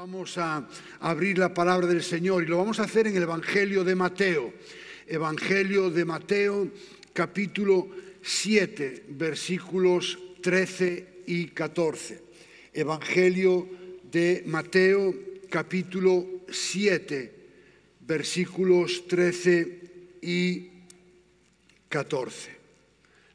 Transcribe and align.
Vamos 0.00 0.38
a 0.38 0.66
abrir 1.00 1.36
la 1.36 1.52
palabra 1.52 1.86
del 1.86 2.02
Señor 2.02 2.42
y 2.42 2.46
lo 2.46 2.56
vamos 2.56 2.80
a 2.80 2.84
hacer 2.84 3.06
en 3.06 3.16
el 3.16 3.24
Evangelio 3.24 3.84
de 3.84 3.94
Mateo. 3.94 4.54
Evangelio 5.06 5.90
de 5.90 6.06
Mateo, 6.06 6.70
capítulo 7.12 7.86
7, 8.22 9.04
versículos 9.10 10.18
13 10.40 11.24
y 11.26 11.48
14. 11.48 12.18
Evangelio 12.72 13.68
de 14.10 14.42
Mateo, 14.46 15.14
capítulo 15.50 16.26
7, 16.48 17.34
versículos 18.00 19.06
13 19.06 19.80
y 20.22 20.70
14. 21.90 22.56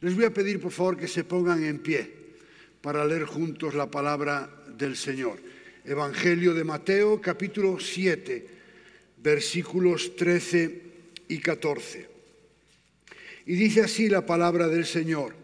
Les 0.02 0.16
voy 0.16 0.26
a 0.26 0.34
pedir, 0.34 0.60
por 0.60 0.72
favor, 0.72 0.98
que 0.98 1.08
se 1.08 1.26
pongan 1.26 1.64
en 1.64 1.78
pie 1.78 2.12
para 2.82 3.06
leer 3.06 3.26
juntos 3.26 3.76
la 3.76 3.92
palabra 3.92 4.50
del 4.76 4.96
Señor. 4.98 5.38
Evangelio 5.88 6.56
de 6.56 6.64
Mateo, 6.64 7.22
capítulo 7.22 7.80
7, 7.80 8.48
versículos 9.18 10.16
13 10.16 10.82
y 11.28 11.38
14. 11.38 12.10
Y 13.46 13.54
dice 13.54 13.82
así 13.82 14.10
la 14.10 14.26
palabra 14.26 14.68
del 14.68 14.88
Señor, 14.88 15.36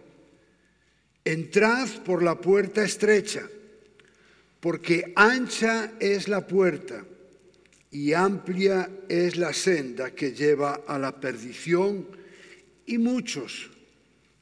entrad 1.24 1.88
por 2.04 2.24
la 2.24 2.42
puerta 2.42 2.84
estrecha, 2.84 3.48
porque 4.60 5.14
ancha 5.16 5.94
es 6.00 6.28
la 6.28 6.48
puerta 6.48 7.06
y 7.92 8.14
amplia 8.14 8.90
es 9.10 9.38
la 9.38 9.54
senda 9.54 10.10
que 10.10 10.32
lleva 10.32 10.82
a 10.88 10.98
la 10.98 11.20
perdición, 11.20 12.08
y 12.88 12.98
muchos 12.98 13.70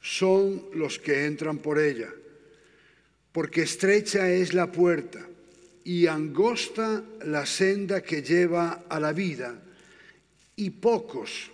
son 0.00 0.64
los 0.72 0.98
que 0.98 1.26
entran 1.26 1.58
por 1.58 1.78
ella, 1.78 2.08
porque 3.32 3.62
estrecha 3.62 4.30
es 4.30 4.54
la 4.54 4.72
puerta 4.72 5.26
y 5.84 6.06
angosta 6.06 7.02
la 7.24 7.46
senda 7.46 8.02
que 8.02 8.22
lleva 8.22 8.84
a 8.88 9.00
la 9.00 9.12
vida, 9.12 9.60
y 10.56 10.70
pocos 10.70 11.50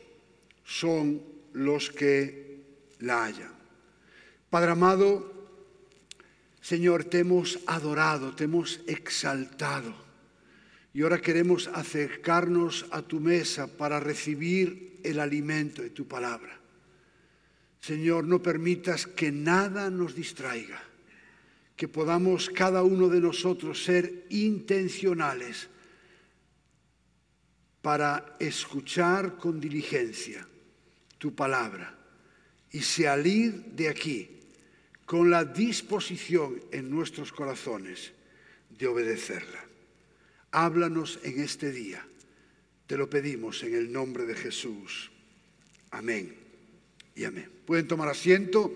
son 0.65 1.23
los 1.53 1.91
que 1.91 2.61
la 3.01 3.25
hallan. 3.25 3.53
Padre 4.51 4.73
amado, 4.73 5.33
Señor, 6.61 7.05
te 7.05 7.21
hemos 7.21 7.61
adorado, 7.67 8.35
te 8.35 8.45
hemos 8.45 8.81
exaltado, 8.87 9.95
y 10.93 11.03
ahora 11.03 11.21
queremos 11.21 11.69
acercarnos 11.69 12.87
a 12.91 13.03
tu 13.03 13.21
mesa 13.21 13.69
para 13.69 14.01
recibir 14.01 14.99
el 15.05 15.21
alimento 15.21 15.83
de 15.83 15.91
tu 15.91 16.09
palabra. 16.09 16.59
Señor, 17.81 18.25
no 18.25 18.43
permitas 18.43 19.07
que 19.07 19.31
nada 19.31 19.91
nos 19.91 20.17
distraiga 20.17 20.83
que 21.77 21.89
podamos 21.89 22.49
cada 22.49 22.83
uno 22.83 23.09
de 23.09 23.21
nosotros 23.21 23.85
ser 23.85 24.27
intencionales 24.31 25.69
para 27.83 28.37
escuchar 28.41 29.37
con 29.37 29.61
diligencia 29.61 30.49
tu 31.19 31.35
palabra 31.35 31.97
y 32.73 32.81
salir 32.81 33.53
de 33.77 33.89
aquí 33.89 34.31
con 35.05 35.31
la 35.31 35.45
disposición 35.45 36.61
en 36.73 36.91
nuestros 36.91 37.31
corazones 37.31 38.13
de 38.71 38.87
obedecerla. 38.89 39.65
Háblanos 40.51 41.21
en 41.23 41.41
este 41.41 41.71
día. 41.71 42.05
Te 42.87 42.97
lo 42.97 43.09
pedimos 43.09 43.63
en 43.63 43.75
el 43.75 43.93
nombre 43.93 44.25
de 44.25 44.35
Jesús. 44.35 45.11
Amén 45.91 46.35
y 47.15 47.25
amén. 47.25 47.51
Pueden 47.67 47.87
tomar 47.87 48.09
asiento. 48.09 48.73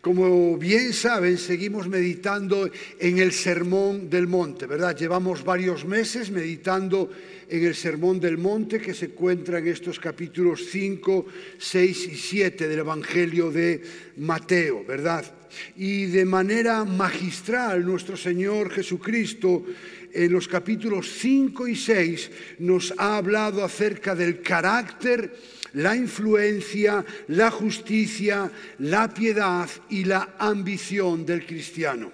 Como 0.00 0.56
bien 0.56 0.94
saben, 0.94 1.36
seguimos 1.36 1.86
meditando 1.86 2.70
en 2.98 3.18
el 3.18 3.32
Sermón 3.32 4.08
del 4.08 4.26
Monte, 4.26 4.64
¿verdad? 4.64 4.96
Llevamos 4.96 5.44
varios 5.44 5.84
meses 5.84 6.30
meditando 6.30 7.10
en 7.46 7.66
el 7.66 7.74
Sermón 7.74 8.18
del 8.18 8.38
Monte 8.38 8.80
que 8.80 8.94
se 8.94 9.06
encuentra 9.06 9.58
en 9.58 9.68
estos 9.68 10.00
capítulos 10.00 10.68
5, 10.70 11.26
6 11.58 12.08
y 12.12 12.16
7 12.16 12.66
del 12.66 12.78
Evangelio 12.78 13.50
de 13.50 13.82
Mateo, 14.16 14.86
¿verdad? 14.86 15.34
Y 15.76 16.06
de 16.06 16.24
manera 16.24 16.82
magistral 16.86 17.84
nuestro 17.84 18.16
Señor 18.16 18.70
Jesucristo 18.70 19.66
en 20.14 20.32
los 20.32 20.48
capítulos 20.48 21.10
5 21.18 21.68
y 21.68 21.76
6 21.76 22.30
nos 22.60 22.94
ha 22.96 23.18
hablado 23.18 23.62
acerca 23.62 24.14
del 24.14 24.40
carácter 24.40 25.36
la 25.74 25.96
influencia, 25.96 27.04
la 27.28 27.50
justicia, 27.50 28.50
la 28.78 29.08
piedad 29.08 29.68
y 29.88 30.04
la 30.04 30.34
ambición 30.38 31.24
del 31.24 31.46
cristiano. 31.46 32.12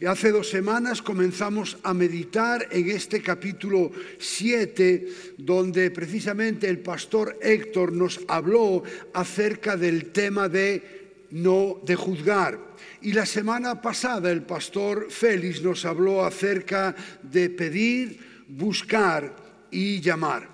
Y 0.00 0.06
hace 0.06 0.30
dos 0.30 0.48
semanas 0.48 1.02
comenzamos 1.02 1.76
a 1.82 1.92
meditar 1.92 2.68
en 2.70 2.88
este 2.90 3.20
capítulo 3.20 3.90
7, 4.18 5.08
donde 5.38 5.90
precisamente 5.90 6.68
el 6.68 6.78
pastor 6.78 7.36
Héctor 7.42 7.92
nos 7.92 8.20
habló 8.28 8.84
acerca 9.12 9.76
del 9.76 10.12
tema 10.12 10.48
de 10.48 10.98
no 11.30 11.80
de 11.84 11.96
juzgar. 11.96 12.60
Y 13.02 13.12
la 13.12 13.26
semana 13.26 13.82
pasada 13.82 14.30
el 14.30 14.42
pastor 14.42 15.10
Félix 15.10 15.62
nos 15.62 15.84
habló 15.84 16.24
acerca 16.24 16.94
de 17.22 17.50
pedir, 17.50 18.44
buscar 18.46 19.34
y 19.72 20.00
llamar. 20.00 20.48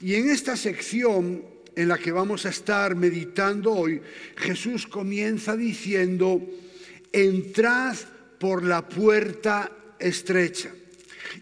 Y 0.00 0.14
en 0.14 0.28
esta 0.28 0.56
sección 0.56 1.53
en 1.76 1.88
la 1.88 1.98
que 1.98 2.12
vamos 2.12 2.46
a 2.46 2.50
estar 2.50 2.94
meditando 2.94 3.72
hoy, 3.72 4.00
Jesús 4.36 4.86
comienza 4.86 5.56
diciendo, 5.56 6.40
entrad 7.12 7.96
por 8.38 8.64
la 8.64 8.88
puerta 8.88 9.70
estrecha. 9.98 10.70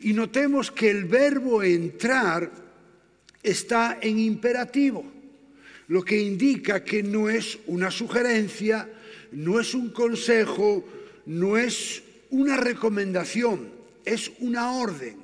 Y 0.01 0.13
notemos 0.13 0.71
que 0.71 0.91
el 0.91 1.05
verbo 1.05 1.63
entrar 1.63 2.51
está 3.43 3.99
en 4.01 4.19
imperativo, 4.19 5.05
lo 5.89 6.03
que 6.03 6.21
indica 6.21 6.85
que 6.85 7.03
no 7.03 7.29
es 7.29 7.59
una 7.67 7.91
sugerencia, 7.91 8.89
no 9.33 9.61
es 9.61 9.75
un 9.75 9.91
consejo, 9.91 10.85
no 11.27 11.59
es 11.59 12.03
una 12.31 12.57
recomendación, 12.57 13.69
es 14.05 14.33
una 14.41 14.73
orden. 14.73 15.22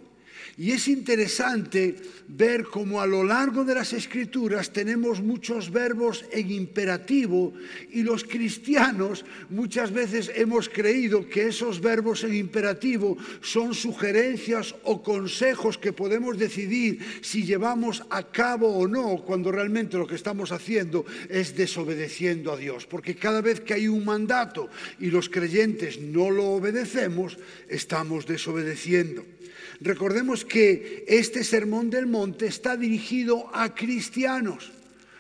Y 0.59 0.73
es 0.73 0.89
interesante 0.89 1.95
ver 2.27 2.65
cómo 2.65 3.01
a 3.01 3.07
lo 3.07 3.23
largo 3.23 3.63
de 3.63 3.77
las 3.77 3.93
escrituras 3.93 4.73
tenemos 4.73 5.23
muchos 5.23 5.71
verbos 5.71 6.25
en 6.33 6.51
imperativo 6.51 7.53
y 7.93 8.03
los 8.03 8.25
cristianos 8.25 9.25
muchas 9.51 9.93
veces 9.93 10.33
hemos 10.35 10.69
creído 10.69 11.29
que 11.29 11.47
esos 11.47 11.81
verbos 11.81 12.25
en 12.25 12.35
imperativo 12.35 13.17
son 13.41 13.73
sugerencias 13.73 14.75
o 14.83 15.01
consejos 15.01 15.79
que 15.79 15.93
podemos 15.93 16.37
decidir 16.37 16.99
si 17.21 17.45
llevamos 17.45 18.03
a 18.11 18.25
cabo 18.25 18.79
o 18.79 18.89
no, 18.89 19.23
cuando 19.25 19.53
realmente 19.53 19.97
lo 19.97 20.09
que 20.09 20.17
estamos 20.17 20.51
haciendo 20.51 21.07
es 21.31 21.55
desobedeciendo 21.57 22.53
a 22.53 22.57
Dios. 22.57 22.85
Porque 22.85 23.15
cada 23.15 23.43
vez 23.43 23.61
que 23.61 23.75
hay 23.75 23.87
un 23.87 24.05
mandato 24.05 24.69
y 24.99 25.13
los 25.13 25.29
creyentes 25.29 26.01
no 26.01 26.33
lo 26.33 26.47
obedecemos, 26.47 27.39
estamos 27.69 28.27
desobedeciendo. 28.27 29.25
Recordemos 29.81 30.45
que 30.49 31.05
este 31.07 31.45
sermón 31.45 31.91
del 31.91 32.07
monte 32.07 32.47
está 32.47 32.77
dirigido 32.77 33.51
a 33.55 33.75
cristianos. 33.75 34.73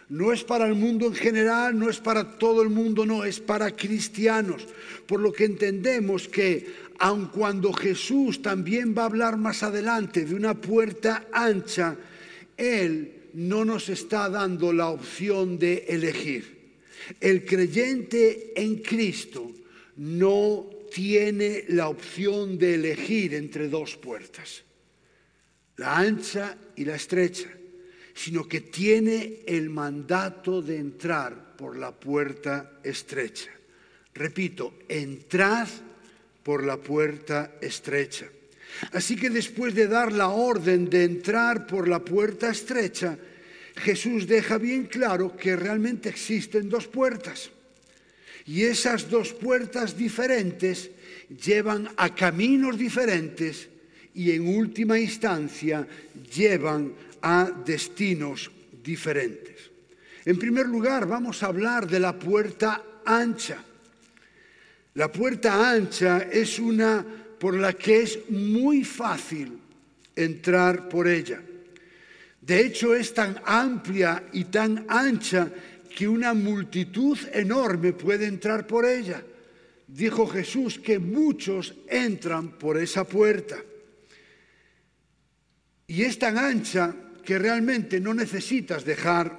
No 0.08 0.32
es 0.32 0.42
para 0.42 0.66
el 0.66 0.74
mundo 0.74 1.06
en 1.06 1.14
general, 1.14 1.78
no 1.78 1.90
es 1.90 1.98
para 2.00 2.38
todo 2.38 2.62
el 2.62 2.70
mundo, 2.70 3.04
no, 3.04 3.24
es 3.24 3.40
para 3.40 3.76
cristianos. 3.76 4.66
Por 5.06 5.20
lo 5.20 5.32
que 5.32 5.44
entendemos 5.44 6.28
que 6.28 6.88
aun 6.98 7.26
cuando 7.26 7.72
Jesús 7.72 8.42
también 8.42 8.94
va 8.96 9.02
a 9.02 9.06
hablar 9.06 9.36
más 9.36 9.62
adelante 9.62 10.24
de 10.24 10.34
una 10.34 10.54
puerta 10.54 11.28
ancha, 11.32 11.96
Él 12.56 13.18
no 13.34 13.64
nos 13.64 13.88
está 13.88 14.28
dando 14.28 14.72
la 14.72 14.88
opción 14.88 15.58
de 15.58 15.84
elegir. 15.88 16.58
El 17.20 17.44
creyente 17.44 18.52
en 18.56 18.76
Cristo 18.76 19.52
no 19.96 20.68
tiene 20.92 21.64
la 21.68 21.88
opción 21.88 22.58
de 22.58 22.74
elegir 22.74 23.34
entre 23.34 23.68
dos 23.68 23.96
puertas, 23.96 24.64
la 25.78 25.96
ancha 25.96 26.56
y 26.76 26.84
la 26.84 26.96
estrecha, 26.96 27.48
sino 28.14 28.46
que 28.46 28.60
tiene 28.60 29.40
el 29.46 29.70
mandato 29.70 30.60
de 30.60 30.76
entrar 30.76 31.56
por 31.56 31.76
la 31.76 31.92
puerta 31.92 32.78
estrecha. 32.82 33.50
Repito, 34.14 34.74
entrad 34.88 35.68
por 36.42 36.64
la 36.64 36.76
puerta 36.76 37.54
estrecha. 37.60 38.26
Así 38.92 39.16
que 39.16 39.30
después 39.30 39.74
de 39.74 39.86
dar 39.86 40.12
la 40.12 40.28
orden 40.28 40.90
de 40.90 41.04
entrar 41.04 41.66
por 41.66 41.88
la 41.88 42.04
puerta 42.04 42.50
estrecha, 42.50 43.16
Jesús 43.76 44.26
deja 44.26 44.58
bien 44.58 44.86
claro 44.86 45.36
que 45.36 45.54
realmente 45.56 46.08
existen 46.08 46.68
dos 46.68 46.88
puertas. 46.88 47.50
Y 48.46 48.64
esas 48.64 49.08
dos 49.08 49.32
puertas 49.32 49.96
diferentes 49.96 50.90
llevan 51.28 51.88
a 51.96 52.14
caminos 52.14 52.76
diferentes 52.78 53.68
y 54.18 54.32
en 54.32 54.48
última 54.48 54.98
instancia 54.98 55.86
llevan 56.34 56.92
a 57.22 57.52
destinos 57.64 58.50
diferentes. 58.82 59.70
En 60.24 60.36
primer 60.36 60.66
lugar, 60.66 61.06
vamos 61.06 61.40
a 61.40 61.46
hablar 61.46 61.86
de 61.86 62.00
la 62.00 62.18
puerta 62.18 62.82
ancha. 63.04 63.62
La 64.94 65.12
puerta 65.12 65.70
ancha 65.70 66.26
es 66.32 66.58
una 66.58 67.06
por 67.38 67.56
la 67.56 67.74
que 67.74 68.02
es 68.02 68.28
muy 68.28 68.82
fácil 68.82 69.56
entrar 70.16 70.88
por 70.88 71.06
ella. 71.06 71.40
De 72.40 72.60
hecho, 72.60 72.96
es 72.96 73.14
tan 73.14 73.40
amplia 73.44 74.24
y 74.32 74.46
tan 74.46 74.84
ancha 74.88 75.48
que 75.96 76.08
una 76.08 76.34
multitud 76.34 77.16
enorme 77.32 77.92
puede 77.92 78.26
entrar 78.26 78.66
por 78.66 78.84
ella. 78.84 79.22
Dijo 79.86 80.26
Jesús 80.26 80.76
que 80.76 80.98
muchos 80.98 81.72
entran 81.86 82.58
por 82.58 82.78
esa 82.78 83.04
puerta. 83.04 83.58
Y 85.88 86.02
es 86.02 86.18
tan 86.18 86.38
ancha 86.38 86.94
que 87.24 87.38
realmente 87.38 87.98
no 87.98 88.14
necesitas 88.14 88.84
dejar 88.84 89.38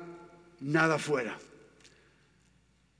nada 0.60 0.98
fuera. 0.98 1.38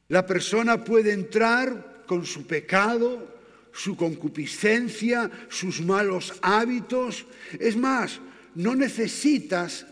La 0.08 0.26
persona 0.26 0.84
puede 0.84 1.12
entrar 1.12 2.04
con 2.08 2.26
su 2.26 2.46
pecado, 2.48 3.38
su 3.74 3.98
concupiscencia, 3.98 5.30
sus 5.50 5.82
malos 5.82 6.34
hábitos. 6.42 7.26
Es 7.60 7.76
más, 7.76 8.20
no 8.56 8.76
necesitas 8.76 9.86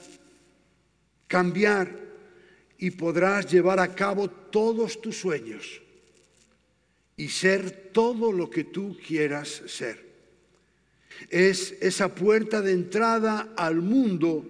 cambiar 1.27 2.07
y 2.77 2.91
podrás 2.91 3.51
llevar 3.51 3.79
a 3.79 3.93
cabo 3.93 4.29
todos 4.29 5.01
tus 5.01 5.17
sueños 5.17 5.81
y 7.15 7.29
ser 7.29 7.89
todo 7.91 8.31
lo 8.31 8.49
que 8.49 8.63
tú 8.63 8.97
quieras 9.05 9.63
ser. 9.65 10.06
Es 11.29 11.75
esa 11.81 12.13
puerta 12.13 12.61
de 12.61 12.71
entrada 12.71 13.53
al 13.55 13.81
mundo 13.81 14.45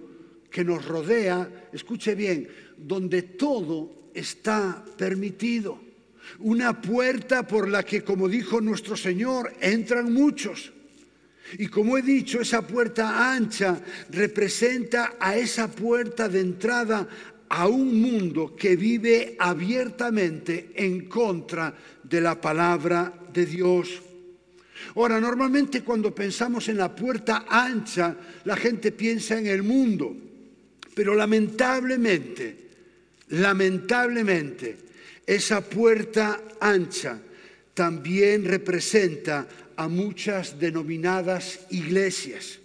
que 0.50 0.64
nos 0.64 0.84
rodea, 0.84 1.68
escuche 1.72 2.14
bien, 2.14 2.48
donde 2.76 3.22
todo 3.22 4.10
está 4.14 4.84
permitido. 4.96 5.80
Una 6.40 6.80
puerta 6.80 7.46
por 7.46 7.68
la 7.68 7.82
que, 7.82 8.02
como 8.02 8.28
dijo 8.28 8.60
nuestro 8.60 8.96
Señor, 8.96 9.54
entran 9.60 10.12
muchos. 10.12 10.72
Y 11.58 11.68
como 11.68 11.96
he 11.96 12.02
dicho, 12.02 12.40
esa 12.40 12.66
puerta 12.66 13.32
ancha 13.32 13.80
representa 14.10 15.16
a 15.18 15.36
esa 15.36 15.70
puerta 15.70 16.28
de 16.28 16.40
entrada 16.40 17.08
a 17.48 17.66
un 17.66 18.00
mundo 18.00 18.54
que 18.54 18.76
vive 18.76 19.36
abiertamente 19.38 20.72
en 20.74 21.08
contra 21.08 21.74
de 22.02 22.20
la 22.20 22.38
palabra 22.40 23.14
de 23.32 23.46
Dios. 23.46 24.02
Ahora, 24.94 25.20
normalmente 25.20 25.82
cuando 25.82 26.14
pensamos 26.14 26.68
en 26.68 26.76
la 26.76 26.94
puerta 26.94 27.46
ancha, 27.48 28.16
la 28.44 28.56
gente 28.56 28.92
piensa 28.92 29.38
en 29.38 29.46
el 29.46 29.62
mundo, 29.62 30.16
pero 30.94 31.14
lamentablemente, 31.14 32.56
lamentablemente, 33.28 34.76
esa 35.26 35.60
puerta 35.60 36.40
ancha 36.60 37.18
también 37.74 38.44
representa 38.44 39.46
a 39.76 39.88
muchas 39.88 40.58
denominadas 40.58 41.60
iglesias 41.70 42.58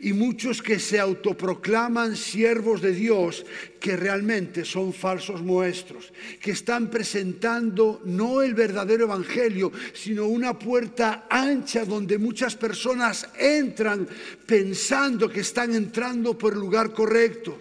y 0.00 0.12
muchos 0.12 0.62
que 0.62 0.78
se 0.78 0.98
autoproclaman 0.98 2.16
siervos 2.16 2.80
de 2.80 2.92
Dios 2.92 3.44
que 3.80 3.96
realmente 3.96 4.64
son 4.64 4.92
falsos 4.92 5.42
muestros, 5.42 6.12
que 6.40 6.52
están 6.52 6.90
presentando 6.90 8.00
no 8.04 8.42
el 8.42 8.54
verdadero 8.54 9.04
evangelio, 9.04 9.72
sino 9.92 10.26
una 10.26 10.58
puerta 10.58 11.26
ancha 11.28 11.84
donde 11.84 12.18
muchas 12.18 12.56
personas 12.56 13.28
entran 13.38 14.08
pensando 14.46 15.28
que 15.28 15.40
están 15.40 15.74
entrando 15.74 16.36
por 16.36 16.54
el 16.54 16.60
lugar 16.60 16.92
correcto. 16.92 17.60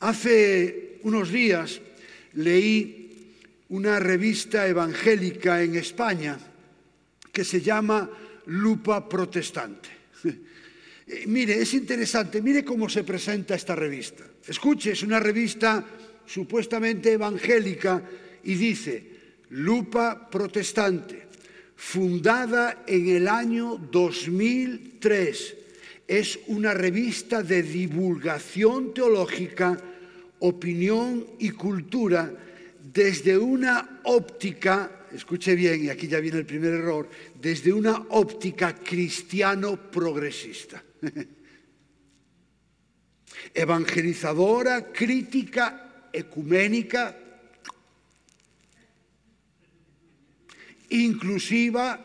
Hace 0.00 1.00
unos 1.02 1.30
días 1.30 1.80
leí 2.34 3.34
una 3.70 3.98
revista 3.98 4.66
evangélica 4.66 5.62
en 5.62 5.74
España 5.74 6.38
que 7.32 7.44
se 7.44 7.60
llama 7.60 8.08
Lupa 8.46 9.08
Protestante. 9.08 9.97
Eh, 11.08 11.24
mire, 11.26 11.60
es 11.60 11.72
interesante, 11.74 12.42
mire 12.42 12.64
cómo 12.64 12.88
se 12.88 13.02
presenta 13.02 13.54
esta 13.54 13.74
revista. 13.74 14.24
Escuche, 14.46 14.92
es 14.92 15.02
una 15.02 15.18
revista 15.18 15.84
supuestamente 16.26 17.12
evangélica 17.12 18.02
y 18.44 18.54
dice, 18.54 19.02
Lupa 19.50 20.28
Protestante, 20.28 21.26
fundada 21.74 22.84
en 22.86 23.08
el 23.08 23.28
año 23.28 23.78
2003. 23.90 25.56
Es 26.06 26.38
una 26.48 26.74
revista 26.74 27.42
de 27.42 27.62
divulgación 27.62 28.92
teológica, 28.92 29.78
opinión 30.40 31.26
y 31.38 31.50
cultura 31.50 32.32
desde 32.92 33.36
una 33.36 34.00
óptica 34.04 34.98
escuche 35.12 35.54
bien, 35.54 35.84
y 35.84 35.88
aquí 35.88 36.06
ya 36.08 36.20
viene 36.20 36.38
el 36.38 36.46
primer 36.46 36.74
error, 36.74 37.08
desde 37.40 37.72
una 37.72 38.06
óptica 38.10 38.74
cristiano 38.74 39.76
progresista. 39.90 40.82
Evangelizadora, 43.54 44.92
crítica, 44.92 46.08
ecuménica, 46.12 47.16
inclusiva 50.90 52.04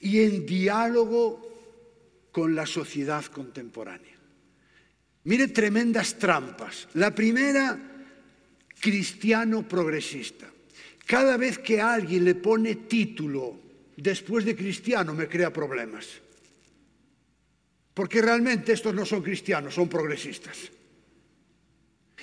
y 0.00 0.20
en 0.20 0.46
diálogo 0.46 1.48
con 2.32 2.54
la 2.54 2.66
sociedad 2.66 3.24
contemporánea. 3.26 4.16
Mire 5.24 5.48
tremendas 5.48 6.16
trampas. 6.16 6.88
La 6.94 7.14
primera 7.14 7.78
cristiano 8.80 9.66
progresista. 9.66 10.46
Cada 11.04 11.36
vez 11.36 11.58
que 11.58 11.80
alguien 11.80 12.24
le 12.24 12.34
pone 12.34 12.74
título 12.76 13.67
después 14.02 14.44
de 14.44 14.56
cristiano 14.56 15.14
me 15.14 15.28
crea 15.28 15.52
problemas. 15.52 16.06
Porque 17.94 18.22
realmente 18.22 18.72
estos 18.72 18.94
no 18.94 19.04
son 19.04 19.22
cristianos, 19.22 19.74
son 19.74 19.88
progresistas. 19.88 20.70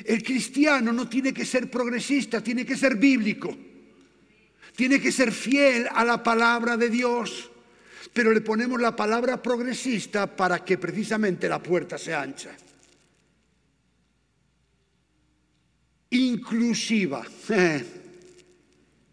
El 0.04 0.24
cristiano 0.24 0.92
no 0.92 1.08
tiene 1.08 1.34
que 1.34 1.46
ser 1.46 1.70
progresista, 1.70 2.42
tiene 2.42 2.66
que 2.66 2.78
ser 2.78 2.96
bíblico. 2.96 3.56
Tiene 4.76 5.00
que 5.00 5.12
ser 5.12 5.32
fiel 5.32 5.88
a 5.92 6.04
la 6.04 6.22
palabra 6.22 6.76
de 6.76 6.90
Dios. 6.90 7.52
Pero 8.14 8.32
le 8.32 8.42
ponemos 8.42 8.80
la 8.80 8.96
palabra 8.96 9.42
progresista 9.42 10.34
para 10.34 10.64
que 10.64 10.78
precisamente 10.78 11.50
la 11.50 11.62
puerta 11.62 11.98
se 11.98 12.14
ancha. 12.14 12.56
inclusiva. 16.16 17.26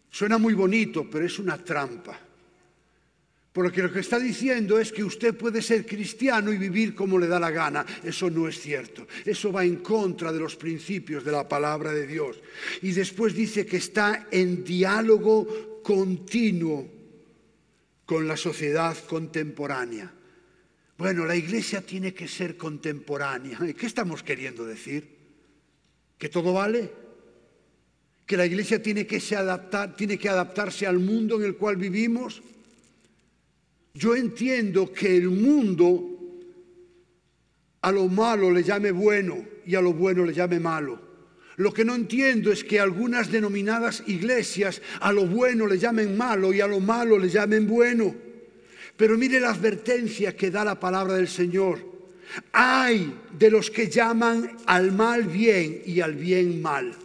Suena 0.09 0.37
muy 0.37 0.53
bonito, 0.53 1.09
pero 1.09 1.25
es 1.25 1.39
una 1.39 1.57
trampa. 1.57 2.19
Porque 3.53 3.83
lo 3.83 3.91
que 3.93 3.99
está 3.99 4.19
diciendo 4.19 4.79
es 4.79 4.91
que 4.91 5.03
usted 5.03 5.35
puede 5.35 5.61
ser 5.61 5.85
cristiano 5.85 6.51
y 6.51 6.57
vivir 6.57 6.95
como 6.95 7.19
le 7.19 7.27
da 7.27 7.39
la 7.39 7.51
gana. 7.51 7.85
Eso 8.03 8.29
no 8.29 8.47
es 8.47 8.59
cierto. 8.59 9.07
Eso 9.23 9.51
va 9.51 9.63
en 9.63 9.77
contra 9.77 10.33
de 10.33 10.39
los 10.39 10.55
principios 10.55 11.23
de 11.23 11.31
la 11.31 11.47
palabra 11.47 11.93
de 11.93 12.07
Dios. 12.07 12.41
Y 12.81 12.91
después 12.91 13.35
dice 13.35 13.65
que 13.65 13.77
está 13.77 14.27
en 14.31 14.63
diálogo 14.63 15.81
continuo 15.83 16.89
con 18.05 18.27
la 18.27 18.35
sociedad 18.35 18.97
contemporánea. 19.05 20.11
Bueno, 20.97 21.25
la 21.25 21.35
iglesia 21.35 21.81
tiene 21.81 22.13
que 22.13 22.27
ser 22.27 22.57
contemporánea. 22.57 23.59
¿Qué 23.77 23.85
estamos 23.85 24.23
queriendo 24.23 24.65
decir? 24.65 25.13
que 26.23 26.29
todo 26.29 26.53
vale, 26.53 26.89
que 28.25 28.37
la 28.37 28.45
iglesia 28.45 28.81
tiene 28.81 29.05
que, 29.05 29.19
se 29.19 29.35
adaptar, 29.35 29.93
tiene 29.93 30.17
que 30.17 30.29
adaptarse 30.29 30.87
al 30.87 30.99
mundo 30.99 31.35
en 31.35 31.43
el 31.43 31.57
cual 31.57 31.75
vivimos. 31.75 32.41
Yo 33.95 34.15
entiendo 34.15 34.91
que 34.91 35.17
el 35.17 35.29
mundo 35.29 36.09
a 37.81 37.91
lo 37.91 38.07
malo 38.07 38.49
le 38.49 38.63
llame 38.63 38.91
bueno 38.91 39.45
y 39.65 39.75
a 39.75 39.81
lo 39.81 39.93
bueno 39.93 40.25
le 40.25 40.33
llame 40.33 40.59
malo. 40.59 40.99
Lo 41.57 41.71
que 41.71 41.85
no 41.85 41.93
entiendo 41.93 42.51
es 42.51 42.63
que 42.63 42.79
algunas 42.79 43.31
denominadas 43.31 44.03
iglesias 44.07 44.81
a 44.99 45.11
lo 45.11 45.27
bueno 45.27 45.67
le 45.67 45.77
llamen 45.77 46.17
malo 46.17 46.51
y 46.51 46.61
a 46.61 46.67
lo 46.67 46.79
malo 46.79 47.19
le 47.19 47.29
llamen 47.29 47.67
bueno. 47.67 48.15
Pero 48.97 49.15
mire 49.15 49.39
la 49.39 49.51
advertencia 49.51 50.35
que 50.35 50.49
da 50.49 50.65
la 50.65 50.79
palabra 50.79 51.13
del 51.13 51.27
Señor. 51.27 51.79
Hay 52.51 53.13
de 53.37 53.51
los 53.51 53.69
que 53.69 53.89
llaman 53.89 54.57
al 54.65 54.91
mal 54.91 55.25
bien 55.25 55.83
y 55.85 56.01
al 56.01 56.15
bien 56.15 56.63
mal, 56.63 56.95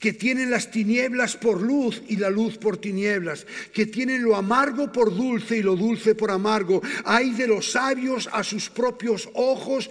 que 0.00 0.14
tienen 0.14 0.50
las 0.50 0.70
tinieblas 0.70 1.36
por 1.36 1.60
luz 1.60 2.02
y 2.08 2.16
la 2.16 2.30
luz 2.30 2.56
por 2.56 2.78
tinieblas, 2.78 3.46
que 3.72 3.84
tienen 3.84 4.22
lo 4.22 4.34
amargo 4.34 4.90
por 4.90 5.14
dulce 5.14 5.58
y 5.58 5.62
lo 5.62 5.76
dulce 5.76 6.14
por 6.14 6.30
amargo. 6.30 6.82
Hay 7.04 7.32
de 7.32 7.46
los 7.46 7.72
sabios 7.72 8.28
a 8.32 8.42
sus 8.42 8.70
propios 8.70 9.28
ojos 9.34 9.90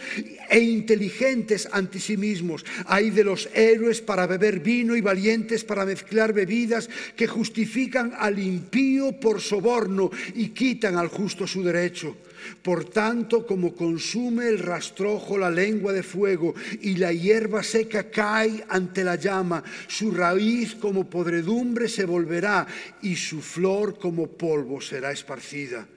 e 0.50 0.60
inteligentes 0.60 1.70
ante 1.72 2.00
sí 2.00 2.18
mismos. 2.18 2.66
Hay 2.88 3.12
de 3.12 3.24
los 3.24 3.50
héroes 3.54 4.02
para 4.02 4.26
beber 4.26 4.60
vino 4.60 4.96
y 4.96 5.02
valientes 5.02 5.64
para 5.64 5.86
mezclar 5.86 6.34
bebidas 6.34 6.90
que 7.16 7.28
justifican 7.28 8.14
al 8.18 8.40
impío 8.40 9.20
por 9.20 9.40
soborno 9.40 10.10
y 10.34 10.50
quitan 10.50 10.98
al 10.98 11.10
justo 11.10 11.46
su 11.46 11.64
derecho. 11.64 12.18
Por 12.62 12.86
tanto, 12.86 13.46
como 13.46 13.76
consume 13.76 14.48
el 14.48 14.60
rastrojo 14.60 15.38
la 15.38 15.50
lengua 15.50 15.94
de 15.94 16.04
fuego 16.04 16.54
y 16.82 16.96
la 16.96 17.14
hierba 17.14 17.64
seca 17.64 18.10
cae 18.10 18.64
ante 18.70 19.04
la 19.04 19.16
llama, 19.16 19.64
su 19.88 20.12
raíz 20.12 20.76
como 20.76 21.10
podredumbre 21.10 21.88
se 21.88 22.06
volverá 22.06 22.68
y 23.02 23.16
su 23.16 23.42
flor 23.42 23.98
como 23.98 24.28
polvo 24.28 24.82
será 24.82 25.12
esparcida. 25.12 25.88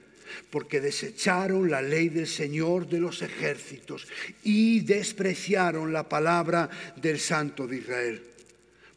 porque 0.49 0.81
desecharon 0.81 1.69
la 1.69 1.79
ley 1.79 2.09
del 2.09 2.25
Señor 2.25 2.87
de 2.87 2.99
los 2.99 3.21
ejércitos 3.21 4.07
y 4.43 4.79
despreciaron 4.79 5.93
la 5.93 6.09
palabra 6.09 6.69
del 6.95 7.19
Santo 7.19 7.67
de 7.67 7.77
Israel. 7.77 8.32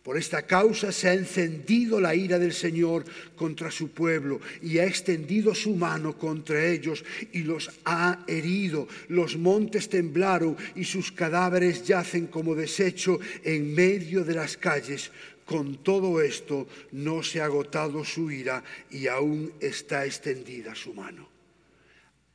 Por 0.06 0.16
esta 0.16 0.46
causa 0.46 0.92
se 0.92 1.08
ha 1.08 1.14
encendido 1.14 2.00
la 2.00 2.14
ira 2.14 2.38
del 2.38 2.52
Señor 2.52 3.04
contra 3.34 3.72
su 3.72 3.88
pueblo 3.88 4.40
y 4.62 4.78
ha 4.78 4.84
extendido 4.84 5.52
su 5.52 5.74
mano 5.74 6.16
contra 6.16 6.64
ellos 6.64 7.04
y 7.32 7.40
los 7.40 7.72
ha 7.84 8.22
herido. 8.28 8.86
Los 9.08 9.36
montes 9.36 9.88
temblaron 9.88 10.56
y 10.76 10.84
sus 10.84 11.10
cadáveres 11.10 11.84
yacen 11.84 12.28
como 12.28 12.54
desecho 12.54 13.18
en 13.42 13.74
medio 13.74 14.22
de 14.22 14.34
las 14.34 14.56
calles. 14.56 15.10
Con 15.44 15.78
todo 15.78 16.20
esto 16.20 16.68
no 16.92 17.24
se 17.24 17.40
ha 17.40 17.46
agotado 17.46 18.04
su 18.04 18.30
ira 18.30 18.62
y 18.92 19.08
aún 19.08 19.54
está 19.58 20.06
extendida 20.06 20.76
su 20.76 20.94
mano. 20.94 21.28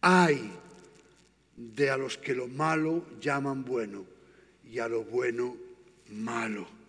Hay 0.02 0.52
de 1.56 1.90
a 1.90 1.96
los 1.96 2.18
que 2.18 2.36
lo 2.36 2.50
malo 2.50 3.06
llaman 3.22 3.64
bueno 3.64 4.06
y 4.70 4.80
a 4.80 4.90
lo 4.90 5.06
bueno 5.06 5.56
malo. 6.10 6.81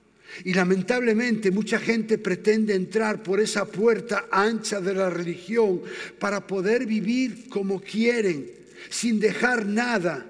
Y 0.45 0.55
lamentablemente 0.55 1.51
mucha 1.51 1.79
gente 1.79 2.19
pretende 2.19 2.75
entrar 2.75 3.23
por 3.23 3.41
esa 3.41 3.67
puerta 3.67 4.27
ancha 4.31 4.81
de 4.81 4.95
la 4.95 5.11
religión 5.11 5.83
para 6.19 6.47
poder 6.47 6.87
vivir 6.87 7.49
como 7.49 7.81
quieren, 7.81 8.51
sin 8.89 9.21
dejar 9.21 9.67
nada 9.67 10.27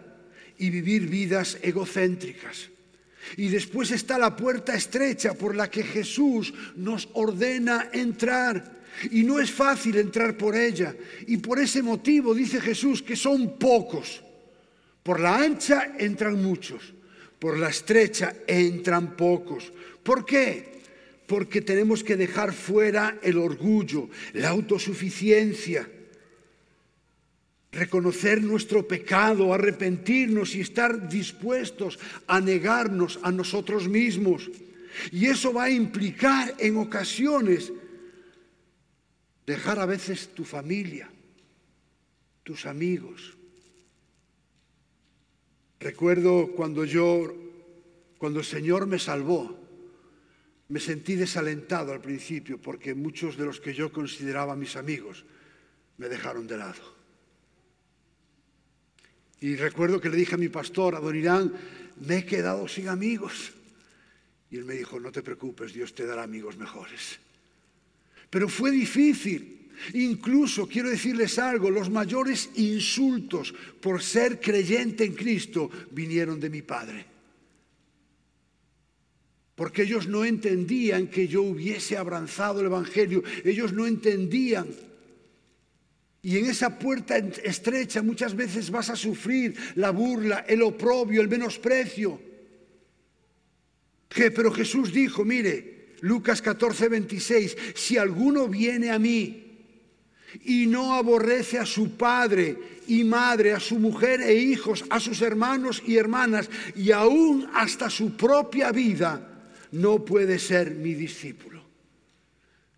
y 0.59 0.71
vivir 0.71 1.09
vidas 1.09 1.59
egocéntricas. 1.63 2.69
Y 3.37 3.49
después 3.49 3.91
está 3.91 4.19
la 4.19 4.37
puerta 4.37 4.75
estrecha 4.75 5.35
por 5.35 5.55
la 5.55 5.71
que 5.71 5.83
Jesús 5.83 6.53
nos 6.77 7.09
ordena 7.15 7.89
entrar. 7.93 8.83
Y 9.11 9.23
no 9.23 9.41
es 9.41 9.51
fácil 9.51 9.97
entrar 9.97 10.37
por 10.37 10.55
ella. 10.55 10.95
Y 11.27 11.39
por 11.39 11.59
ese 11.59 11.83
motivo 11.83 12.35
dice 12.35 12.61
Jesús 12.61 13.03
que 13.03 13.17
son 13.17 13.59
pocos. 13.59 14.23
Por 15.03 15.21
la 15.21 15.37
ancha 15.37 15.95
entran 15.99 16.43
muchos. 16.43 16.93
Por 17.39 17.59
la 17.59 17.71
estrecha 17.71 18.35
entran 18.47 19.17
pocos. 19.17 19.73
¿Por 20.03 20.25
qué? 20.25 20.83
Porque 21.27 21.61
tenemos 21.61 22.03
que 22.03 22.17
dejar 22.17 22.53
fuera 22.53 23.19
el 23.23 23.39
orgullo, 23.39 24.09
la 24.35 24.51
autosuficiencia, 24.51 25.89
reconocer 27.71 28.43
nuestro 28.43 28.87
pecado, 28.87 29.55
arrepentirnos 29.55 30.55
y 30.55 30.61
estar 30.61 31.09
dispuestos 31.09 31.99
a 32.27 32.41
negarnos 32.41 33.19
a 33.23 33.33
nosotros 33.33 33.89
mismos. 33.89 34.51
Y 35.11 35.27
eso 35.27 35.53
va 35.53 35.65
a 35.65 35.71
implicar 35.71 36.55
en 36.59 36.77
ocasiones 36.77 37.73
dejar 39.47 39.79
a 39.79 39.87
veces 39.87 40.29
tu 40.35 40.45
familia, 40.45 41.11
tus 42.43 42.67
amigos. 42.67 43.37
Recuerdo 45.81 46.53
cuando 46.55 46.85
yo, 46.85 47.35
cuando 48.19 48.41
el 48.41 48.45
Señor 48.45 48.87
me 48.87 48.99
salvó, 48.99 49.62
me 50.73 50.81
sentí 50.81 51.17
desalentado 51.17 51.93
al 51.93 52.01
principio 52.01 52.57
porque 52.57 52.95
muchos 52.95 53.37
de 53.37 53.45
los 53.45 53.61
que 53.61 53.75
yo 53.75 53.93
consideraba 53.93 54.57
mis 54.57 54.75
amigos 54.77 55.23
me 55.99 56.09
dejaron 56.09 56.47
de 56.47 56.57
lado. 56.57 56.81
Y 59.41 59.57
recuerdo 59.57 60.01
que 60.01 60.09
le 60.09 60.17
dije 60.17 60.35
a 60.35 60.39
mi 60.39 60.49
pastor, 60.49 60.95
a 60.95 61.01
don 61.01 61.15
Irán, 61.15 61.53
me 62.01 62.19
he 62.19 62.25
quedado 62.25 62.67
sin 62.69 62.89
amigos. 62.89 63.53
Y 64.51 64.57
él 64.57 64.65
me 64.65 64.73
dijo, 64.73 64.99
no 64.99 65.13
te 65.13 65.21
preocupes, 65.21 65.75
Dios 65.75 65.95
te 65.95 66.07
dará 66.07 66.23
amigos 66.23 66.57
mejores. 66.57 67.19
Pero 68.31 68.49
fue 68.49 68.71
difícil. 68.71 69.69
Incluso 69.93 70.67
quiero 70.67 70.89
decirles 70.89 71.39
algo, 71.39 71.69
los 71.69 71.91
mayores 71.91 72.49
insultos 72.55 73.53
por 73.83 74.03
ser 74.03 74.41
creyente 74.41 75.05
en 75.05 75.13
Cristo 75.13 75.71
vinieron 75.91 76.41
de 76.41 76.49
mi 76.49 76.63
padre 76.63 77.12
porque 79.55 79.83
ellos 79.83 80.09
no 80.09 80.25
entendían 80.25 81.09
que 81.09 81.29
yo 81.29 81.43
hubiese 81.43 81.97
abrazado 81.97 82.61
el 82.61 82.67
Evangelio, 82.67 83.23
ellos 83.45 83.73
no 83.73 83.87
entendían. 83.87 84.69
Y 86.23 86.39
en 86.39 86.47
esa 86.47 86.79
puerta 86.79 87.17
estrecha 87.19 88.03
muchas 88.03 88.35
veces 88.35 88.71
vas 88.71 88.91
a 88.91 88.97
sufrir 88.97 89.57
la 89.75 89.91
burla, 89.91 90.45
el 90.49 90.63
oprobio, 90.63 91.21
el 91.21 91.29
menosprecio. 91.29 92.21
Pero 94.09 94.53
Jesús 94.53 94.93
dijo, 94.93 95.25
mire, 95.25 95.95
Lucas 96.01 96.41
14, 96.41 96.89
26, 96.89 97.57
si 97.75 97.99
alguno 97.99 98.49
viene 98.49 98.91
a 98.91 98.99
mí 98.99 99.43
y 100.45 100.67
no 100.67 100.95
aborrece 100.95 101.59
a 101.59 101.67
su 101.67 101.97
padre 101.97 102.57
y 102.87 103.05
madre, 103.05 103.53
a 103.53 103.61
su 103.61 103.79
mujer 103.79 104.21
e 104.21 104.35
hijos, 104.35 104.85
a 104.91 104.99
sus 105.01 105.23
hermanos 105.23 105.83
y 105.87 105.97
hermanas, 105.97 106.49
y 106.77 106.91
aún 106.93 107.49
hasta 107.53 107.91
su 107.91 108.17
propia 108.17 108.71
vida, 108.71 109.32
no 109.73 110.05
puede 110.05 110.39
ser 110.39 110.71
mi 110.71 110.95
discípulo. 110.95 111.63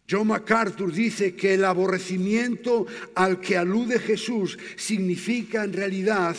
John 0.08 0.28
MacArthur 0.28 0.92
dice 0.92 1.34
que 1.34 1.54
el 1.54 1.64
aborrecimiento 1.64 2.86
al 3.14 3.40
que 3.40 3.56
alude 3.56 3.98
Jesús 3.98 4.58
significa 4.76 5.64
en 5.64 5.72
realidad 5.72 6.36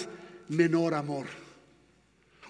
menor 0.49 0.93
amor. 0.93 1.25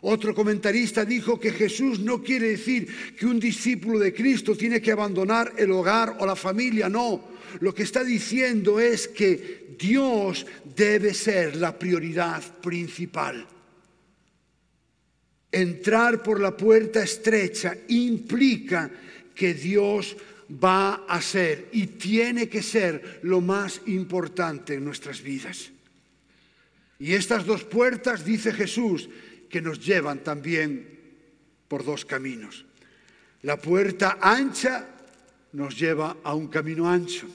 Otro 0.02 0.36
comentarista 0.36 1.06
dijo 1.06 1.40
que 1.40 1.52
Jesús 1.52 2.00
no 2.00 2.22
quiere 2.22 2.50
decir 2.50 3.16
que 3.18 3.26
un 3.26 3.40
discípulo 3.40 3.98
de 3.98 4.14
Cristo 4.14 4.56
tiene 4.56 4.82
que 4.82 4.92
abandonar 4.92 5.54
el 5.58 5.72
hogar 5.72 6.18
o 6.20 6.26
la 6.26 6.36
familia, 6.36 6.90
no. 6.90 7.36
Lo 7.62 7.74
que 7.74 7.84
está 7.84 8.04
diciendo 8.04 8.80
es 8.80 9.08
que 9.08 9.76
Dios 9.80 10.46
debe 10.76 11.14
ser 11.14 11.56
la 11.56 11.80
prioridad 11.80 12.44
principal. 12.62 13.48
Entrar 15.56 16.22
por 16.22 16.42
la 16.42 16.52
puerta 16.58 17.02
estrecha 17.02 17.78
implica 17.88 18.92
que 19.34 19.54
Dios 19.54 20.18
va 20.52 21.06
a 21.08 21.22
ser 21.22 21.70
y 21.72 21.88
tiene 21.88 22.50
que 22.50 22.62
ser 22.62 23.22
lo 23.24 23.40
más 23.40 23.80
importante 23.86 24.74
en 24.74 24.84
nuestras 24.84 25.22
vidas. 25.22 25.72
Y 27.00 27.14
estas 27.14 27.46
dos 27.46 27.64
puertas, 27.64 28.26
dice 28.26 28.52
Jesús, 28.52 29.08
que 29.50 29.62
nos 29.62 29.80
llevan 29.80 30.26
también 30.26 31.00
por 31.70 31.86
dos 31.86 32.04
caminos. 32.04 32.66
La 33.44 33.56
puerta 33.56 34.18
ancha 34.20 34.86
nos 35.54 35.80
lleva 35.80 36.18
a 36.22 36.36
un 36.36 36.50
camino 36.50 36.90
ancho. 36.90 37.28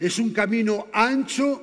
Es 0.00 0.18
un 0.18 0.32
camino 0.32 0.88
ancho 0.94 1.62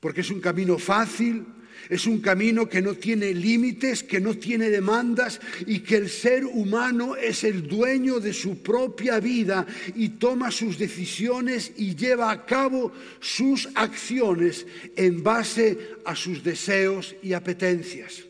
porque 0.00 0.22
es 0.22 0.30
un 0.30 0.40
camino 0.40 0.78
fácil, 0.78 1.46
es 1.88 2.06
un 2.06 2.20
camino 2.20 2.68
que 2.68 2.80
no 2.80 2.94
tiene 2.94 3.34
límites, 3.34 4.02
que 4.02 4.20
no 4.20 4.34
tiene 4.34 4.70
demandas 4.70 5.40
y 5.66 5.80
que 5.80 5.96
el 5.96 6.08
ser 6.08 6.44
humano 6.44 7.16
es 7.16 7.44
el 7.44 7.66
dueño 7.66 8.20
de 8.20 8.32
su 8.32 8.62
propia 8.62 9.20
vida 9.20 9.66
y 9.94 10.10
toma 10.10 10.50
sus 10.50 10.78
decisiones 10.78 11.72
y 11.76 11.94
lleva 11.94 12.30
a 12.30 12.46
cabo 12.46 12.92
sus 13.20 13.68
acciones 13.74 14.66
en 14.96 15.22
base 15.22 15.78
a 16.04 16.14
sus 16.14 16.42
deseos 16.42 17.14
y 17.22 17.32
apetencias. 17.32 18.22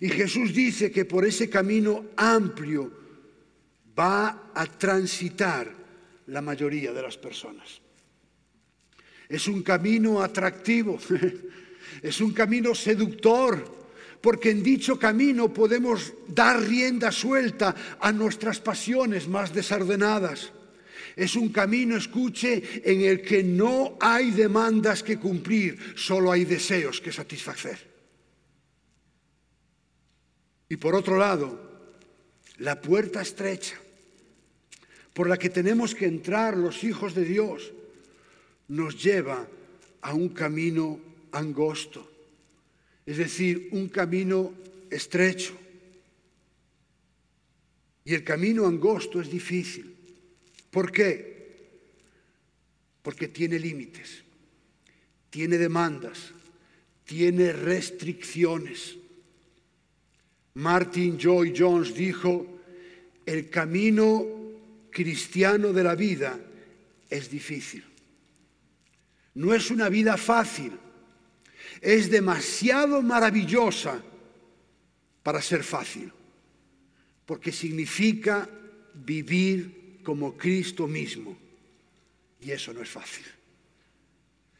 Y 0.00 0.08
Jesús 0.08 0.54
dice 0.54 0.90
que 0.90 1.04
por 1.04 1.26
ese 1.26 1.50
camino 1.50 2.06
amplio 2.16 2.90
va 3.98 4.52
a 4.54 4.66
transitar 4.66 5.74
la 6.26 6.40
mayoría 6.40 6.92
de 6.92 7.02
las 7.02 7.18
personas. 7.18 7.80
Es 9.28 9.46
un 9.46 9.62
camino 9.62 10.22
atractivo. 10.22 10.98
Es 12.02 12.20
un 12.20 12.32
camino 12.32 12.74
seductor, 12.74 13.80
porque 14.20 14.50
en 14.50 14.62
dicho 14.62 14.98
camino 14.98 15.52
podemos 15.52 16.12
dar 16.28 16.60
rienda 16.60 17.10
suelta 17.10 17.74
a 18.00 18.12
nuestras 18.12 18.60
pasiones 18.60 19.28
más 19.28 19.52
desordenadas. 19.54 20.52
Es 21.16 21.36
un 21.36 21.50
camino, 21.50 21.96
escuche, 21.96 22.82
en 22.84 23.02
el 23.02 23.22
que 23.22 23.42
no 23.42 23.96
hay 24.00 24.30
demandas 24.30 25.02
que 25.02 25.18
cumplir, 25.18 25.78
solo 25.96 26.30
hay 26.30 26.44
deseos 26.44 27.00
que 27.00 27.12
satisfacer. 27.12 27.90
Y 30.68 30.76
por 30.76 30.94
otro 30.94 31.18
lado, 31.18 31.70
la 32.58 32.80
puerta 32.80 33.22
estrecha 33.22 33.76
por 35.12 35.28
la 35.28 35.36
que 35.36 35.50
tenemos 35.50 35.94
que 35.94 36.06
entrar 36.06 36.56
los 36.56 36.84
hijos 36.84 37.14
de 37.14 37.24
Dios 37.24 37.72
nos 38.68 39.02
lleva 39.02 39.48
a 40.00 40.14
un 40.14 40.28
camino 40.28 41.00
angosto, 41.32 42.10
es 43.06 43.16
decir, 43.16 43.68
un 43.72 43.88
camino 43.88 44.52
estrecho. 44.90 45.56
Y 48.04 48.14
el 48.14 48.24
camino 48.24 48.66
angosto 48.66 49.20
es 49.20 49.30
difícil. 49.30 49.94
¿Por 50.70 50.90
qué? 50.90 51.30
Porque 53.02 53.28
tiene 53.28 53.58
límites, 53.58 54.22
tiene 55.30 55.58
demandas, 55.58 56.32
tiene 57.04 57.52
restricciones. 57.52 58.96
Martin 60.54 61.18
Joy 61.18 61.54
Jones 61.56 61.94
dijo, 61.94 62.46
el 63.26 63.48
camino 63.48 64.26
cristiano 64.90 65.72
de 65.72 65.84
la 65.84 65.94
vida 65.94 66.38
es 67.08 67.30
difícil. 67.30 67.84
no 69.34 69.54
es 69.54 69.70
una 69.70 69.88
vida 69.88 70.16
fácil, 70.16 70.72
es 71.80 72.10
demasiado 72.10 73.02
maravillosa 73.02 74.02
para 75.22 75.40
ser 75.40 75.64
fácil, 75.64 76.12
porque 77.26 77.52
significa 77.52 78.48
vivir 78.94 80.00
como 80.02 80.36
Cristo 80.36 80.86
mismo. 80.86 81.36
Y 82.40 82.50
eso 82.50 82.72
no 82.72 82.82
es 82.82 82.88
fácil. 82.88 83.24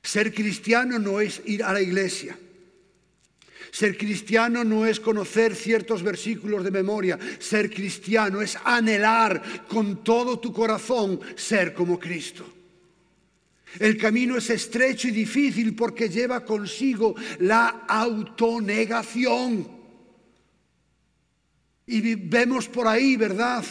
Ser 0.03 0.33
cristiano 0.33 0.99
no 0.99 1.21
es 1.21 1.43
ir 1.45 1.63
a 1.63 1.73
la 1.73 1.81
iglesia. 1.81 2.39
Ser 3.71 3.97
cristiano 3.97 4.65
no 4.65 4.87
es 4.87 4.99
conocer 4.99 5.55
ciertos 5.55 6.03
versículos 6.03 6.65
de 6.65 6.71
memoria. 6.71 7.19
Ser 7.39 7.71
cristiano 7.71 8.41
es 8.41 8.57
anhelar 8.65 9.67
con 9.69 10.03
todo 10.03 10.39
tu 10.41 10.53
corazón 10.53 11.21
ser 11.37 11.73
como 11.73 11.99
Cristo. 11.99 12.60
El 13.79 13.97
camino 13.97 14.37
es 14.37 14.51
estrecho 14.51 15.09
y 15.09 15.13
difícil 15.13 15.75
porque 15.75 16.09
lleva 16.09 16.45
consigo 16.45 17.15
la 17.39 17.85
autonegación. 17.87 19.69
Y 21.87 22.15
vemos 22.15 22.69
por 22.69 22.87
ahí, 22.87 23.17
¿verdad? 23.17 23.65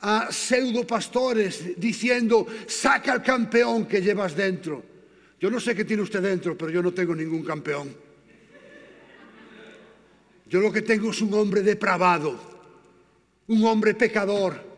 A 0.00 0.30
pseudo 0.30 0.86
pastores 0.86 1.78
diciendo, 1.78 2.46
saca 2.66 3.12
al 3.12 3.22
campeón 3.22 3.86
que 3.86 4.00
llevas 4.02 4.36
dentro. 4.36 4.82
Yo 5.40 5.50
no 5.50 5.60
sé 5.60 5.74
qué 5.74 5.84
tiene 5.84 6.02
usted 6.02 6.22
dentro, 6.22 6.56
pero 6.56 6.70
yo 6.70 6.82
no 6.82 6.92
tengo 6.92 7.14
ningún 7.14 7.44
campeón. 7.44 7.94
Yo 10.46 10.60
lo 10.60 10.72
que 10.72 10.82
tengo 10.82 11.10
es 11.10 11.20
un 11.20 11.34
hombre 11.34 11.62
depravado, 11.62 12.38
un 13.48 13.64
hombre 13.64 13.94
pecador, 13.94 14.73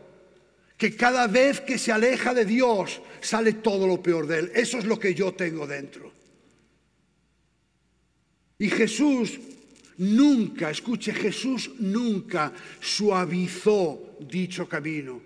que 0.77 0.95
cada 0.95 1.27
vez 1.27 1.59
que 1.59 1.77
se 1.77 1.91
aleja 1.91 2.33
de 2.33 2.45
Dios 2.45 3.01
sale 3.19 3.53
todo 3.53 3.87
lo 3.87 4.01
peor 4.01 4.27
de 4.27 4.39
él. 4.39 4.51
Eso 4.53 4.77
es 4.77 4.85
lo 4.85 4.99
que 4.99 5.13
yo 5.13 5.33
tengo 5.33 5.65
dentro. 5.65 6.11
Y 8.59 8.69
Jesús 8.69 9.39
nunca, 9.97 10.69
escuche, 10.69 11.13
Jesús 11.13 11.71
nunca 11.79 12.53
suavizó 12.79 14.17
dicho 14.19 14.69
camino. 14.69 15.21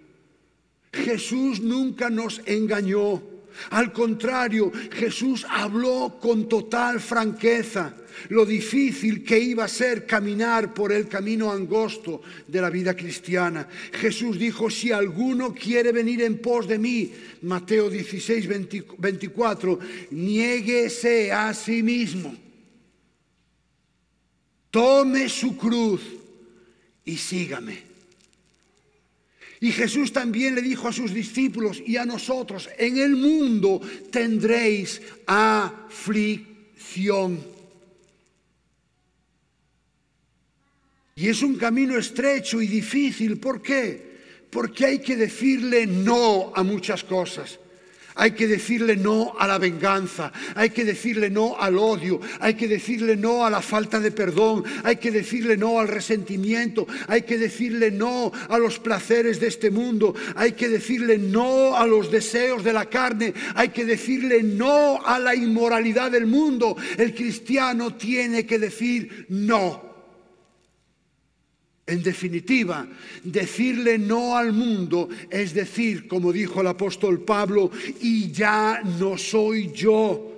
Jesús 0.91 1.59
nunca 1.61 2.09
nos 2.09 2.41
engañó. 2.45 3.21
Al 3.69 3.91
contrario, 3.91 4.71
Jesús 4.91 5.45
habló 5.49 6.17
con 6.21 6.47
total 6.47 6.99
franqueza 7.01 7.93
lo 8.29 8.45
difícil 8.45 9.23
que 9.23 9.39
iba 9.39 9.65
a 9.65 9.67
ser 9.67 10.05
caminar 10.05 10.73
por 10.73 10.91
el 10.91 11.07
camino 11.07 11.51
angosto 11.51 12.21
de 12.47 12.61
la 12.61 12.69
vida 12.69 12.95
cristiana. 12.95 13.67
Jesús 13.93 14.37
dijo, 14.37 14.69
si 14.69 14.91
alguno 14.91 15.53
quiere 15.53 15.91
venir 15.91 16.21
en 16.21 16.39
pos 16.39 16.67
de 16.67 16.77
mí, 16.77 17.11
Mateo 17.43 17.89
16, 17.89 18.47
24, 18.97 19.79
niéguese 20.11 21.31
a 21.31 21.53
sí 21.53 21.83
mismo, 21.83 22.35
tome 24.69 25.29
su 25.29 25.57
cruz 25.57 26.01
y 27.05 27.17
sígame. 27.17 27.91
Y 29.63 29.71
Jesús 29.71 30.11
también 30.11 30.55
le 30.55 30.63
dijo 30.63 30.87
a 30.87 30.93
sus 30.93 31.13
discípulos 31.13 31.83
y 31.85 31.97
a 31.97 32.05
nosotros, 32.05 32.67
en 32.79 32.97
el 32.97 33.15
mundo 33.15 33.79
tendréis 34.09 34.99
aflicción. 35.27 36.41
Y 41.15 41.27
es 41.29 41.41
un 41.41 41.55
camino 41.55 41.97
estrecho 41.97 42.61
y 42.61 42.67
difícil. 42.67 43.39
¿Por 43.39 43.61
qué? 43.61 44.11
Porque 44.49 44.85
hay 44.85 44.99
que 44.99 45.15
decirle 45.15 45.85
no 45.87 46.51
a 46.55 46.63
muchas 46.63 47.03
cosas. 47.03 47.59
Hay 48.15 48.31
que 48.31 48.47
decirle 48.47 48.97
no 48.97 49.33
a 49.39 49.47
la 49.47 49.57
venganza, 49.57 50.33
hay 50.55 50.71
que 50.71 50.83
decirle 50.83 51.29
no 51.29 51.55
al 51.57 51.77
odio, 51.77 52.19
hay 52.39 52.55
que 52.55 52.67
decirle 52.67 53.15
no 53.15 53.45
a 53.45 53.49
la 53.49 53.61
falta 53.61 53.99
de 54.01 54.11
perdón, 54.11 54.63
hay 54.83 54.97
que 54.97 55.11
decirle 55.11 55.55
no 55.55 55.79
al 55.79 55.87
resentimiento, 55.87 56.87
hay 57.07 57.21
que 57.21 57.37
decirle 57.37 57.89
no 57.89 58.31
a 58.49 58.57
los 58.57 58.79
placeres 58.79 59.39
de 59.39 59.47
este 59.47 59.71
mundo, 59.71 60.13
hay 60.35 60.51
que 60.51 60.67
decirle 60.67 61.17
no 61.17 61.77
a 61.77 61.87
los 61.87 62.11
deseos 62.11 62.63
de 62.63 62.73
la 62.73 62.87
carne, 62.87 63.33
hay 63.55 63.69
que 63.69 63.85
decirle 63.85 64.43
no 64.43 65.01
a 65.05 65.17
la 65.17 65.33
inmoralidad 65.33 66.11
del 66.11 66.25
mundo. 66.25 66.75
El 66.97 67.15
cristiano 67.15 67.95
tiene 67.95 68.45
que 68.45 68.59
decir 68.59 69.25
no. 69.29 69.90
En 71.91 72.01
definitiva, 72.01 72.87
decirle 73.21 73.97
no 73.97 74.37
al 74.37 74.53
mundo 74.53 75.09
es 75.29 75.53
decir, 75.53 76.07
como 76.07 76.31
dijo 76.31 76.61
el 76.61 76.67
apóstol 76.67 77.25
Pablo, 77.25 77.69
y 77.99 78.31
ya 78.31 78.81
no 78.97 79.17
soy 79.17 79.73
yo 79.73 80.31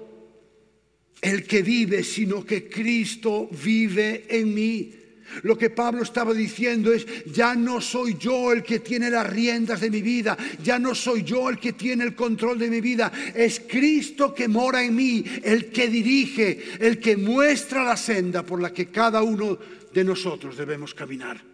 el 1.21 1.43
que 1.43 1.61
vive, 1.61 2.03
sino 2.03 2.43
que 2.43 2.67
Cristo 2.67 3.47
vive 3.63 4.25
en 4.29 4.51
mí. 4.51 4.93
Lo 5.41 5.57
que 5.57 5.69
Pablo 5.69 6.03
estaba 6.03 6.33
diciendo 6.33 6.93
es, 6.93 7.05
ya 7.25 7.55
no 7.55 7.81
soy 7.81 8.15
yo 8.17 8.51
el 8.51 8.63
que 8.63 8.79
tiene 8.79 9.09
las 9.09 9.27
riendas 9.27 9.81
de 9.81 9.89
mi 9.89 10.01
vida, 10.01 10.37
ya 10.63 10.77
no 10.77 10.93
soy 10.93 11.23
yo 11.23 11.49
el 11.49 11.59
que 11.59 11.73
tiene 11.73 12.03
el 12.03 12.15
control 12.15 12.59
de 12.59 12.69
mi 12.69 12.79
vida, 12.79 13.11
es 13.33 13.61
Cristo 13.67 14.33
que 14.33 14.47
mora 14.47 14.83
en 14.83 14.95
mí, 14.95 15.23
el 15.43 15.71
que 15.71 15.87
dirige, 15.87 16.63
el 16.79 16.99
que 16.99 17.17
muestra 17.17 17.83
la 17.83 17.97
senda 17.97 18.43
por 18.43 18.61
la 18.61 18.71
que 18.71 18.87
cada 18.87 19.23
uno 19.23 19.57
de 19.93 20.03
nosotros 20.03 20.55
debemos 20.55 20.93
caminar. 20.93 21.53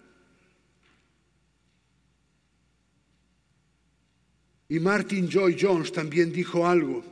Y 4.69 4.79
Martin 4.79 5.27
Joy 5.27 5.57
Jones 5.59 5.91
también 5.91 6.31
dijo 6.31 6.67
algo. 6.67 7.03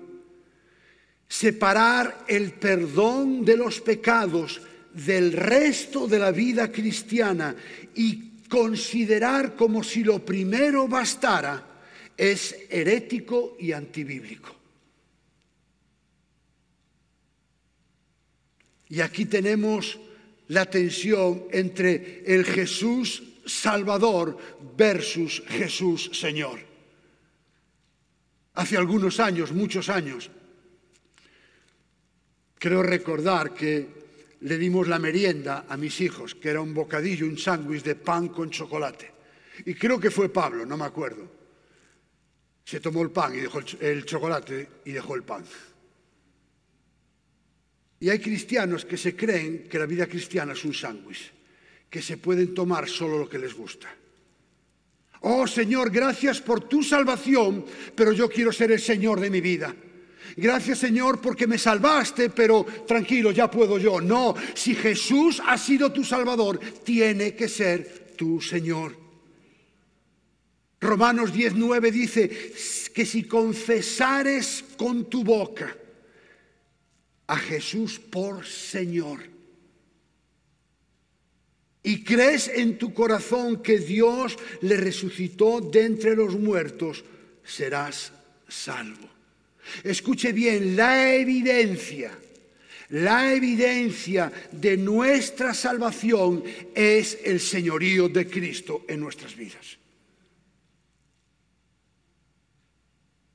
Separar 1.27 2.25
el 2.27 2.53
perdón 2.53 3.43
de 3.43 3.57
los 3.57 3.81
pecados 3.81 4.61
del 5.05 5.31
resto 5.31 6.07
de 6.07 6.17
la 6.17 6.31
vida 6.31 6.71
cristiana 6.71 7.55
y 7.93 8.41
considerar 8.49 9.55
como 9.55 9.83
si 9.83 10.03
lo 10.03 10.23
primero 10.25 10.87
bastara 10.87 11.63
es 12.17 12.55
herético 12.69 13.57
y 13.59 13.73
antibíblico. 13.73 14.55
Y 18.89 19.01
aquí 19.01 19.25
tenemos 19.25 19.99
la 20.47 20.65
tensión 20.65 21.43
entre 21.51 22.23
el 22.25 22.45
Jesús 22.45 23.21
Salvador 23.45 24.37
versus 24.75 25.43
Jesús 25.47 26.09
Señor. 26.13 26.59
Hace 28.55 28.77
algunos 28.77 29.19
años, 29.19 29.51
muchos 29.51 29.89
años, 29.89 30.31
creo 32.57 32.81
recordar 32.81 33.53
que 33.53 33.96
le 34.41 34.57
dimos 34.57 34.87
la 34.87 34.99
merienda 34.99 35.65
a 35.67 35.77
mis 35.77 35.99
hijos, 36.01 36.35
que 36.35 36.49
era 36.49 36.61
un 36.61 36.73
bocadillo, 36.73 37.25
un 37.25 37.37
sándwich 37.37 37.83
de 37.83 37.95
pan 37.95 38.29
con 38.29 38.49
chocolate. 38.49 39.11
Y 39.65 39.73
creo 39.73 39.99
que 39.99 40.11
fue 40.11 40.29
Pablo, 40.29 40.65
no 40.65 40.77
me 40.77 40.85
acuerdo. 40.85 41.31
Se 42.63 42.79
tomó 42.79 43.01
el 43.01 43.11
pan 43.11 43.33
y 43.33 43.39
dejó 43.39 43.59
el, 43.79 44.05
chocolate 44.05 44.69
y 44.85 44.91
dejó 44.91 45.15
el 45.15 45.23
pan. 45.23 45.43
Y 47.99 48.09
hay 48.09 48.19
cristianos 48.19 48.85
que 48.85 48.97
se 48.97 49.15
creen 49.15 49.67
que 49.67 49.79
la 49.79 49.87
vida 49.87 50.05
cristiana 50.05 50.53
es 50.53 50.63
un 50.65 50.73
sándwich, 50.73 51.31
que 51.89 52.01
se 52.01 52.17
pueden 52.17 52.53
tomar 52.53 52.87
solo 52.87 53.17
lo 53.17 53.29
que 53.29 53.39
les 53.39 53.53
gusta. 53.55 53.87
Oh 55.21 55.47
Señor, 55.47 55.89
gracias 55.89 56.41
por 56.41 56.67
tu 56.67 56.83
salvación, 56.83 57.65
pero 57.95 58.11
yo 58.11 58.29
quiero 58.29 58.51
ser 58.51 58.71
el 58.71 58.79
Señor 58.79 59.19
de 59.19 59.31
mi 59.31 59.41
vida. 59.41 59.73
Gracias 60.37 60.77
Señor 60.77 61.19
porque 61.19 61.47
me 61.47 61.57
salvaste, 61.57 62.29
pero 62.29 62.63
tranquilo, 62.85 63.31
ya 63.31 63.49
puedo 63.49 63.79
yo. 63.79 63.99
No, 63.99 64.35
si 64.53 64.75
Jesús 64.75 65.41
ha 65.43 65.57
sido 65.57 65.91
tu 65.91 66.03
Salvador, 66.03 66.59
tiene 66.83 67.35
que 67.35 67.49
ser 67.49 68.13
tu 68.15 68.39
Señor. 68.39 68.95
Romanos 70.79 71.33
19 71.33 71.91
dice 71.91 72.29
que 72.93 73.03
si 73.03 73.23
confesares 73.23 74.63
con 74.77 75.09
tu 75.09 75.23
boca 75.23 75.75
a 77.25 77.37
Jesús 77.37 77.97
por 77.97 78.45
Señor 78.45 79.21
y 81.81 82.03
crees 82.03 82.47
en 82.47 82.77
tu 82.77 82.93
corazón 82.93 83.63
que 83.63 83.79
Dios 83.79 84.37
le 84.61 84.77
resucitó 84.77 85.61
de 85.61 85.85
entre 85.85 86.15
los 86.15 86.35
muertos, 86.35 87.03
serás 87.43 88.11
salvo. 88.47 89.16
Escuche 89.83 90.31
bien, 90.31 90.75
la 90.75 91.13
evidencia, 91.13 92.11
la 92.89 93.33
evidencia 93.33 94.31
de 94.51 94.77
nuestra 94.77 95.53
salvación 95.53 96.43
es 96.73 97.17
el 97.23 97.39
señorío 97.39 98.07
de 98.09 98.27
Cristo 98.27 98.85
en 98.87 98.99
nuestras 98.99 99.35
vidas. 99.35 99.77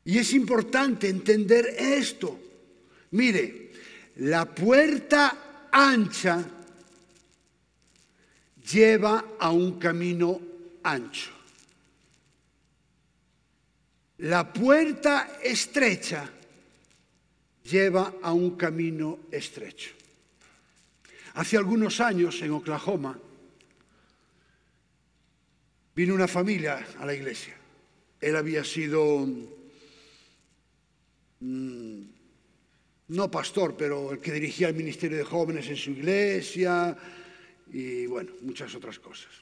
Y 0.05 0.19
es 0.19 0.33
importante 0.33 1.09
entender 1.09 1.77
esto. 1.79 2.39
Mire, 3.13 3.71
la 4.17 4.47
puerta 4.47 5.69
ancha 5.71 6.45
lleva 8.71 9.37
a 9.39 9.51
un 9.51 9.79
camino 9.79 10.41
ancho. 10.83 11.42
La 14.23 14.53
puerta 14.53 15.41
estrecha 15.43 16.31
lleva 17.65 18.15
a 18.23 18.33
un 18.33 18.57
camino 18.57 19.19
estrecho. 19.33 19.91
Hace 21.35 21.57
algunos 21.57 22.01
años 22.01 22.41
en 22.41 22.53
Oklahoma 22.53 23.19
vino 25.97 26.15
una 26.15 26.29
familia 26.29 26.87
a 27.01 27.07
la 27.07 27.15
iglesia. 27.15 27.57
Él 28.21 28.37
había 28.37 28.63
sido 28.63 29.27
mm, 31.41 32.03
no 33.09 33.29
pastor, 33.29 33.75
pero 33.77 34.13
el 34.13 34.21
que 34.21 34.31
dirigía 34.31 34.69
el 34.69 34.77
ministerio 34.77 35.19
de 35.19 35.25
jóvenes 35.25 35.67
en 35.67 35.77
su 35.77 35.91
iglesia 35.91 36.97
y 37.73 38.07
bueno, 38.07 38.31
muchas 38.43 38.73
otras 38.77 39.01
cosas. 39.01 39.33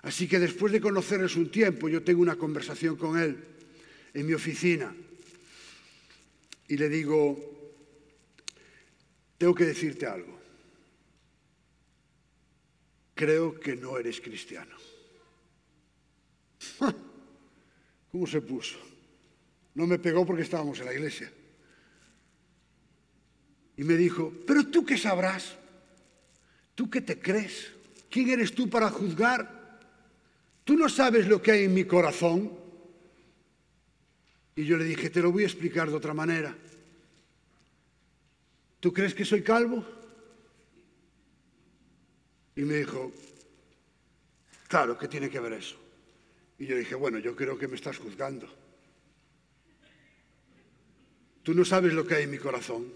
Así 0.00 0.26
que 0.26 0.38
después 0.38 0.72
de 0.72 0.80
conocerles 0.80 1.36
un 1.36 1.50
tiempo, 1.50 1.90
yo 1.90 2.02
tengo 2.02 2.22
una 2.22 2.36
conversación 2.36 2.96
con 2.96 3.18
él 3.18 3.53
en 4.14 4.26
mi 4.26 4.32
oficina 4.32 4.94
y 6.68 6.76
le 6.76 6.88
digo, 6.88 7.36
tengo 9.36 9.54
que 9.54 9.64
decirte 9.64 10.06
algo. 10.06 10.38
Creo 13.14 13.60
que 13.60 13.76
no 13.76 13.98
eres 13.98 14.20
cristiano. 14.20 14.74
¿Cómo 18.10 18.26
se 18.26 18.40
puso? 18.40 18.78
No 19.74 19.86
me 19.86 19.98
pegó 19.98 20.24
porque 20.24 20.42
estábamos 20.42 20.78
en 20.80 20.86
la 20.86 20.94
iglesia. 20.94 21.30
Y 23.76 23.84
me 23.84 23.94
dijo, 23.96 24.32
pero 24.46 24.66
tú 24.68 24.84
qué 24.84 24.96
sabrás, 24.96 25.56
tú 26.74 26.88
qué 26.88 27.00
te 27.00 27.18
crees, 27.18 27.72
¿quién 28.08 28.30
eres 28.30 28.54
tú 28.54 28.70
para 28.70 28.88
juzgar? 28.88 29.80
Tú 30.64 30.76
no 30.76 30.88
sabes 30.88 31.26
lo 31.26 31.42
que 31.42 31.52
hay 31.52 31.64
en 31.64 31.74
mi 31.74 31.84
corazón. 31.84 32.63
Y 34.56 34.64
yo 34.64 34.76
le 34.76 34.84
dije, 34.84 35.10
te 35.10 35.20
lo 35.20 35.32
voy 35.32 35.42
a 35.42 35.46
explicar 35.46 35.88
de 35.88 35.96
otra 35.96 36.14
manera. 36.14 36.56
¿Tú 38.80 38.92
crees 38.92 39.14
que 39.14 39.24
soy 39.24 39.42
calvo? 39.42 39.84
Y 42.56 42.62
me 42.62 42.74
dijo, 42.74 43.12
claro, 44.68 44.96
¿qué 44.96 45.08
tiene 45.08 45.28
que 45.28 45.40
ver 45.40 45.54
eso? 45.54 45.76
Y 46.58 46.66
yo 46.66 46.76
dije, 46.76 46.94
bueno, 46.94 47.18
yo 47.18 47.34
creo 47.34 47.58
que 47.58 47.66
me 47.66 47.74
estás 47.74 47.98
juzgando. 47.98 48.48
Tú 51.42 51.52
no 51.52 51.64
sabes 51.64 51.92
lo 51.92 52.06
que 52.06 52.14
hay 52.14 52.24
en 52.24 52.30
mi 52.30 52.38
corazón. 52.38 52.92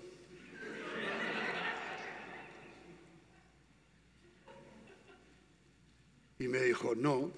Y 6.39 6.47
me 6.47 6.61
dijo, 6.61 6.95
no, 6.95 7.33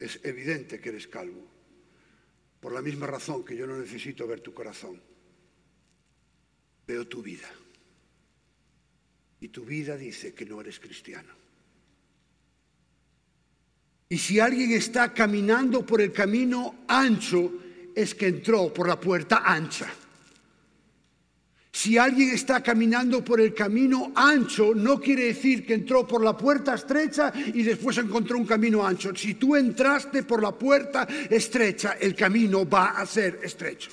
es 0.00 0.18
evidente 0.24 0.80
que 0.80 0.88
eres 0.88 1.06
calvo, 1.06 1.46
por 2.62 2.72
la 2.72 2.80
misma 2.80 3.08
razón 3.08 3.44
que 3.44 3.56
yo 3.56 3.66
no 3.66 3.76
necesito 3.76 4.24
ver 4.24 4.40
tu 4.40 4.54
corazón. 4.54 5.02
Veo 6.86 7.08
tu 7.08 7.20
vida. 7.20 7.50
Y 9.40 9.48
tu 9.48 9.64
vida 9.64 9.96
dice 9.96 10.32
que 10.32 10.46
no 10.46 10.60
eres 10.60 10.78
cristiano. 10.78 11.34
Y 14.08 14.16
si 14.16 14.38
alguien 14.38 14.70
está 14.70 15.12
caminando 15.12 15.84
por 15.84 16.00
el 16.00 16.12
camino 16.12 16.84
ancho, 16.86 17.52
es 17.96 18.14
que 18.14 18.28
entró 18.28 18.72
por 18.72 18.86
la 18.86 19.00
puerta 19.00 19.42
ancha. 19.44 19.92
Si 21.72 21.96
alguien 21.96 22.30
está 22.30 22.62
caminando 22.62 23.24
por 23.24 23.40
el 23.40 23.54
camino 23.54 24.12
ancho, 24.14 24.74
no 24.74 25.00
quiere 25.00 25.24
decir 25.24 25.64
que 25.64 25.72
entró 25.72 26.06
por 26.06 26.22
la 26.22 26.36
puerta 26.36 26.74
estrecha 26.74 27.32
y 27.34 27.62
después 27.62 27.96
encontró 27.96 28.36
un 28.36 28.44
camino 28.44 28.86
ancho. 28.86 29.14
Si 29.16 29.34
tú 29.34 29.56
entraste 29.56 30.22
por 30.22 30.42
la 30.42 30.52
puerta 30.52 31.08
estrecha, 31.30 31.96
el 31.98 32.14
camino 32.14 32.68
va 32.68 32.90
a 32.90 33.06
ser 33.06 33.40
estrecho. 33.42 33.90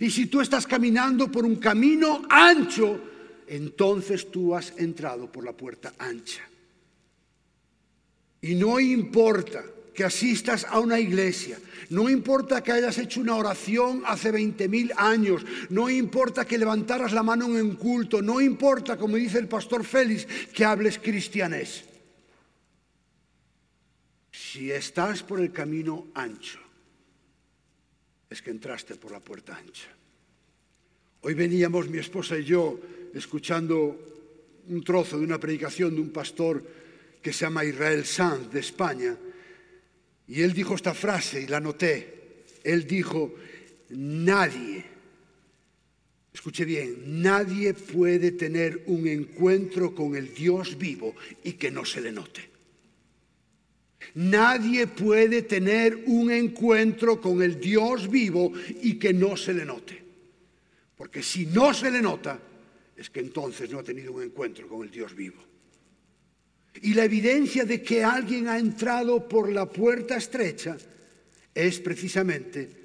Y 0.00 0.10
si 0.10 0.26
tú 0.26 0.40
estás 0.40 0.64
caminando 0.64 1.30
por 1.30 1.44
un 1.44 1.56
camino 1.56 2.22
ancho, 2.30 3.00
entonces 3.48 4.30
tú 4.30 4.54
has 4.54 4.72
entrado 4.78 5.30
por 5.30 5.44
la 5.44 5.52
puerta 5.52 5.94
ancha. 5.98 6.48
Y 8.42 8.54
no 8.54 8.78
importa 8.78 9.64
que 9.94 10.04
asistas 10.04 10.64
a 10.68 10.80
una 10.80 10.98
iglesia, 10.98 11.58
no 11.90 12.08
importa 12.08 12.62
que 12.62 12.72
hayas 12.72 12.96
hecho 12.98 13.20
una 13.20 13.36
oración 13.36 14.02
hace 14.06 14.32
20.000 14.32 14.92
años, 14.96 15.44
no 15.68 15.90
importa 15.90 16.46
que 16.46 16.56
levantaras 16.56 17.12
la 17.12 17.22
mano 17.22 17.46
en 17.46 17.66
un 17.66 17.76
culto, 17.76 18.22
no 18.22 18.40
importa, 18.40 18.96
como 18.96 19.16
dice 19.16 19.38
el 19.38 19.48
pastor 19.48 19.84
Félix, 19.84 20.26
que 20.54 20.64
hables 20.64 20.98
cristianés. 20.98 21.84
Si 24.30 24.70
estás 24.70 25.22
por 25.22 25.40
el 25.40 25.52
camino 25.52 26.08
ancho, 26.14 26.60
es 28.30 28.40
que 28.40 28.50
entraste 28.50 28.94
por 28.94 29.12
la 29.12 29.20
puerta 29.20 29.54
ancha. 29.54 29.88
Hoy 31.20 31.34
veníamos 31.34 31.88
mi 31.88 31.98
esposa 31.98 32.38
y 32.38 32.44
yo 32.44 32.80
escuchando 33.14 33.98
un 34.68 34.82
trozo 34.82 35.18
de 35.18 35.24
una 35.24 35.38
predicación 35.38 35.94
de 35.94 36.00
un 36.00 36.10
pastor 36.10 36.64
que 37.20 37.32
se 37.32 37.44
llama 37.44 37.64
Israel 37.64 38.04
Sanz 38.06 38.50
de 38.50 38.60
España 38.60 39.16
y 40.28 40.42
él 40.42 40.52
dijo 40.52 40.74
esta 40.74 40.94
frase 40.94 41.42
y 41.42 41.46
la 41.46 41.60
noté. 41.60 42.44
Él 42.64 42.86
dijo, 42.86 43.34
nadie, 43.90 44.84
escuche 46.32 46.64
bien, 46.64 47.22
nadie 47.22 47.74
puede 47.74 48.32
tener 48.32 48.84
un 48.86 49.06
encuentro 49.08 49.94
con 49.94 50.14
el 50.14 50.32
Dios 50.32 50.78
vivo 50.78 51.14
y 51.44 51.52
que 51.54 51.70
no 51.70 51.84
se 51.84 52.00
le 52.00 52.12
note. 52.12 52.50
Nadie 54.14 54.86
puede 54.86 55.42
tener 55.42 56.04
un 56.06 56.30
encuentro 56.30 57.20
con 57.20 57.42
el 57.42 57.58
Dios 57.58 58.10
vivo 58.10 58.52
y 58.82 58.98
que 58.98 59.12
no 59.12 59.36
se 59.36 59.54
le 59.54 59.64
note. 59.64 60.02
Porque 60.96 61.22
si 61.22 61.46
no 61.46 61.72
se 61.72 61.90
le 61.90 62.02
nota, 62.02 62.38
es 62.96 63.10
que 63.10 63.20
entonces 63.20 63.70
no 63.70 63.78
ha 63.78 63.82
tenido 63.82 64.12
un 64.12 64.22
encuentro 64.22 64.68
con 64.68 64.82
el 64.82 64.90
Dios 64.90 65.14
vivo. 65.14 65.42
Y 66.80 66.94
la 66.94 67.04
evidencia 67.04 67.64
de 67.64 67.82
que 67.82 68.02
alguien 68.02 68.48
ha 68.48 68.58
entrado 68.58 69.28
por 69.28 69.52
la 69.52 69.66
puerta 69.66 70.16
estrecha 70.16 70.76
es 71.54 71.80
precisamente 71.80 72.82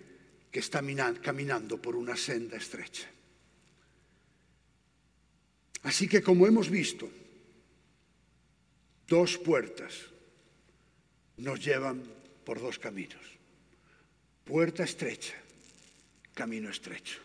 que 0.52 0.60
está 0.60 0.82
caminando 1.22 1.82
por 1.82 1.96
una 1.96 2.18
senda 2.18 2.58
estrecha. 2.58 3.08
Así 5.84 6.08
que 6.08 6.22
como 6.22 6.48
hemos 6.48 6.70
visto, 6.70 7.10
dos 9.08 9.38
puertas 9.38 9.94
nos 11.38 11.64
llevan 11.64 12.04
por 12.44 12.60
dos 12.60 12.78
caminos. 12.80 13.22
Puerta 14.44 14.84
estrecha, 14.84 15.36
camino 16.34 16.70
estrecho. 16.70 17.20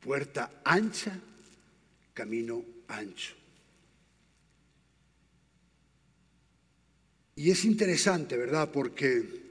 Puerta 0.00 0.62
ancha, 0.64 1.18
camino 2.14 2.64
ancho. 2.88 3.41
Y 7.42 7.50
es 7.50 7.64
interesante, 7.64 8.36
¿verdad? 8.36 8.70
Porque 8.70 9.42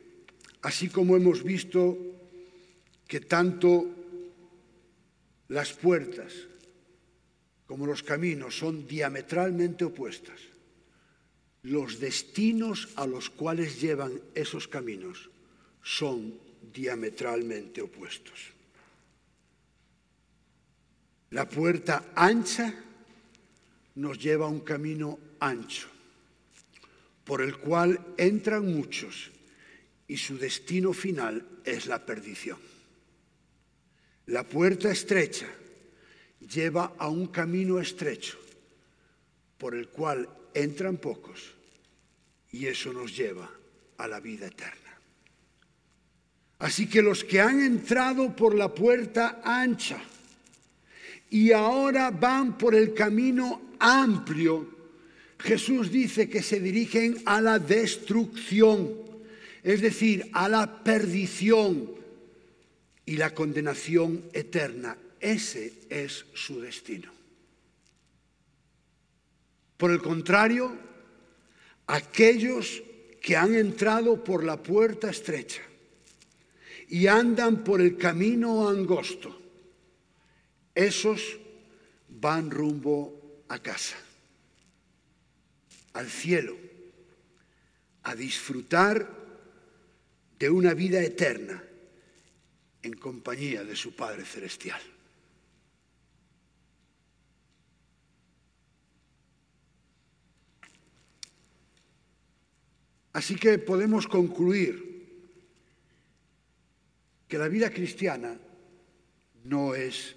así 0.62 0.88
como 0.88 1.18
hemos 1.18 1.44
visto 1.44 1.98
que 3.06 3.20
tanto 3.20 3.86
las 5.50 5.74
puertas 5.74 6.32
como 7.66 7.86
los 7.86 8.02
caminos 8.02 8.58
son 8.58 8.88
diametralmente 8.88 9.84
opuestas, 9.84 10.40
los 11.64 12.00
destinos 12.00 12.88
a 12.96 13.06
los 13.06 13.30
cuales 13.30 13.82
llevan 13.82 14.22
esos 14.36 14.70
caminos 14.70 15.30
son 15.84 16.40
diametralmente 16.72 17.82
opuestos. 17.82 18.40
La 21.32 21.50
puerta 21.50 22.14
ancha 22.16 22.74
nos 23.96 24.18
lleva 24.18 24.46
a 24.46 24.50
un 24.50 24.62
camino 24.62 25.20
ancho 25.42 25.91
por 27.32 27.42
el 27.42 27.56
cual 27.60 27.98
entran 28.18 28.66
muchos 28.76 29.32
y 30.06 30.18
su 30.18 30.38
destino 30.38 30.92
final 30.92 31.62
es 31.64 31.86
la 31.86 32.06
perdición. 32.06 32.58
La 34.26 34.44
puerta 34.44 34.92
estrecha 34.92 35.48
lleva 36.42 36.94
a 36.98 37.08
un 37.08 37.28
camino 37.28 37.80
estrecho 37.80 38.38
por 39.58 39.76
el 39.76 39.88
cual 39.88 40.28
entran 40.54 40.98
pocos 40.98 41.54
y 42.52 42.66
eso 42.66 42.92
nos 42.92 43.16
lleva 43.16 43.50
a 43.96 44.10
la 44.10 44.20
vida 44.20 44.48
eterna. 44.48 45.00
Así 46.60 46.90
que 46.90 47.02
los 47.02 47.24
que 47.24 47.40
han 47.40 47.62
entrado 47.62 48.36
por 48.36 48.56
la 48.56 48.76
puerta 48.76 49.42
ancha 49.42 50.04
y 51.30 51.54
ahora 51.54 52.12
van 52.12 52.58
por 52.58 52.76
el 52.76 52.94
camino 52.94 53.72
amplio, 53.80 54.81
Jesús 55.42 55.92
dice 55.92 56.30
que 56.30 56.44
se 56.44 56.60
dirigen 56.60 57.22
a 57.26 57.42
la 57.42 57.60
destrucción, 57.60 58.96
es 59.64 59.82
decir, 59.82 60.30
a 60.34 60.48
la 60.48 60.84
perdición 60.84 61.92
y 63.06 63.18
la 63.18 63.34
condenación 63.34 64.24
eterna. 64.34 64.98
Ese 65.20 65.74
es 65.90 66.26
su 66.34 66.62
destino. 66.62 67.12
Por 69.78 69.92
el 69.92 70.02
contrario, 70.02 70.78
aquellos 71.88 72.84
que 73.22 73.36
han 73.36 73.56
entrado 73.56 74.24
por 74.24 74.44
la 74.44 74.62
puerta 74.62 75.10
estrecha 75.10 75.62
y 76.88 77.08
andan 77.08 77.64
por 77.64 77.82
el 77.82 77.98
camino 77.98 78.70
angosto, 78.70 79.40
Esos 80.74 81.38
van 82.08 82.50
rumbo 82.50 83.44
a 83.50 83.60
casa, 83.60 83.98
al 85.94 86.10
cielo, 86.10 86.58
a 88.04 88.16
disfrutar 88.16 89.08
de 90.40 90.50
una 90.50 90.74
vida 90.74 91.02
eterna 91.02 91.64
en 92.82 92.94
compañía 92.94 93.64
de 93.64 93.76
su 93.76 93.96
Padre 93.96 94.26
Celestial. 94.26 94.82
Así 103.14 103.36
que 103.36 103.60
podemos 103.60 104.08
concluir 104.08 104.90
que 107.28 107.38
la 107.38 107.48
vida 107.48 107.70
cristiana 107.70 108.38
no 109.44 109.76
es 109.76 110.16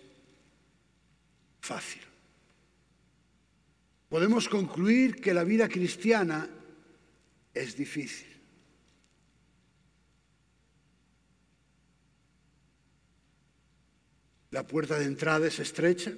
fácil. 1.61 2.14
Podemos 4.15 4.49
concluir 4.49 5.21
que 5.21 5.35
la 5.35 5.43
vida 5.43 5.69
cristiana 5.69 6.49
es 7.53 7.77
difícil. 7.77 8.29
La 14.53 14.65
puerta 14.65 15.01
de 15.01 15.07
entrada 15.07 15.49
es 15.49 15.59
estrecha, 15.59 16.13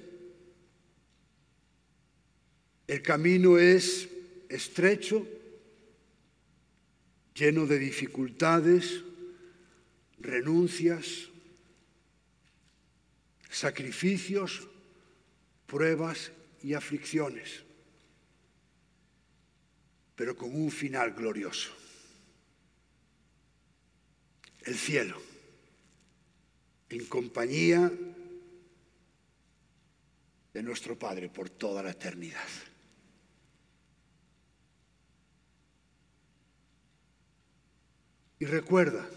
el 2.85 3.01
camino 3.01 3.57
es 3.57 4.07
estrecho, 4.47 5.27
lleno 7.33 7.65
de 7.65 7.79
dificultades, 7.79 9.03
renuncias, 10.19 11.29
sacrificios, 13.49 14.67
pruebas 15.65 16.31
y 16.61 16.75
aflicciones, 16.75 17.63
pero 20.17 20.35
con 20.35 20.53
un 20.53 20.71
final 20.71 21.13
glorioso. 21.13 21.69
El 24.65 24.75
cielo, 24.75 25.21
en 26.89 27.05
compañía 27.05 27.91
de 30.53 30.63
nuestro 30.63 30.97
Padre 30.97 31.29
por 31.29 31.51
toda 31.51 31.83
la 31.83 31.91
eternidad. 31.91 32.49
Y 38.39 38.45
recuerda, 38.45 39.07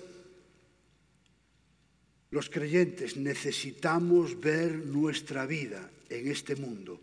los 2.30 2.50
creyentes 2.50 3.16
necesitamos 3.16 4.38
ver 4.38 4.76
nuestra 4.76 5.46
vida 5.46 5.90
en 6.10 6.30
este 6.30 6.56
mundo 6.56 7.00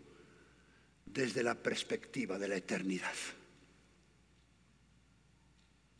desde 1.04 1.42
la 1.42 1.56
perspectiva 1.56 2.38
de 2.38 2.46
la 2.46 2.56
eternidad. 2.56 3.14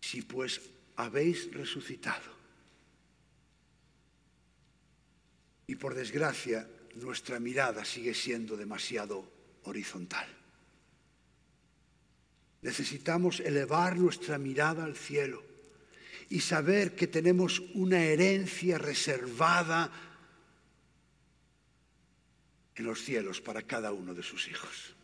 Si 0.08 0.22
pues 0.22 0.62
habéis 0.96 1.52
resucitado, 1.52 2.32
y 5.66 5.74
por 5.74 5.94
desgracia 5.94 6.66
nuestra 6.94 7.38
mirada 7.38 7.84
sigue 7.84 8.14
siendo 8.14 8.56
demasiado 8.56 9.30
horizontal. 9.64 10.26
Necesitamos 12.62 13.40
elevar 13.40 13.98
nuestra 13.98 14.38
mirada 14.38 14.84
al 14.84 14.96
cielo 14.96 15.44
y 16.30 16.40
saber 16.40 16.96
que 16.96 17.06
tenemos 17.06 17.60
una 17.74 18.02
herencia 18.02 18.78
reservada 18.78 19.92
en 22.76 22.84
los 22.86 23.02
cielos 23.02 23.42
para 23.42 23.60
cada 23.60 23.92
uno 23.92 24.14
de 24.14 24.22
sus 24.22 24.48
hijos. 24.48 24.94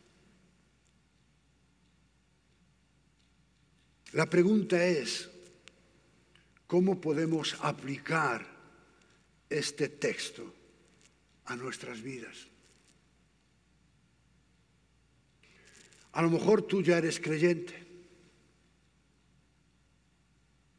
La 4.14 4.29
pregunta 4.31 4.85
es, 4.85 5.29
¿cómo 6.66 7.00
podemos 7.00 7.57
aplicar 7.61 8.46
este 9.50 9.88
texto 9.88 10.53
a 11.44 11.57
nuestras 11.57 12.00
vidas? 12.00 12.48
A 16.12 16.22
lo 16.22 16.31
mejor 16.31 16.62
tú 16.62 16.83
ya 16.83 16.98
eres 16.98 17.20
creyente 17.20 17.85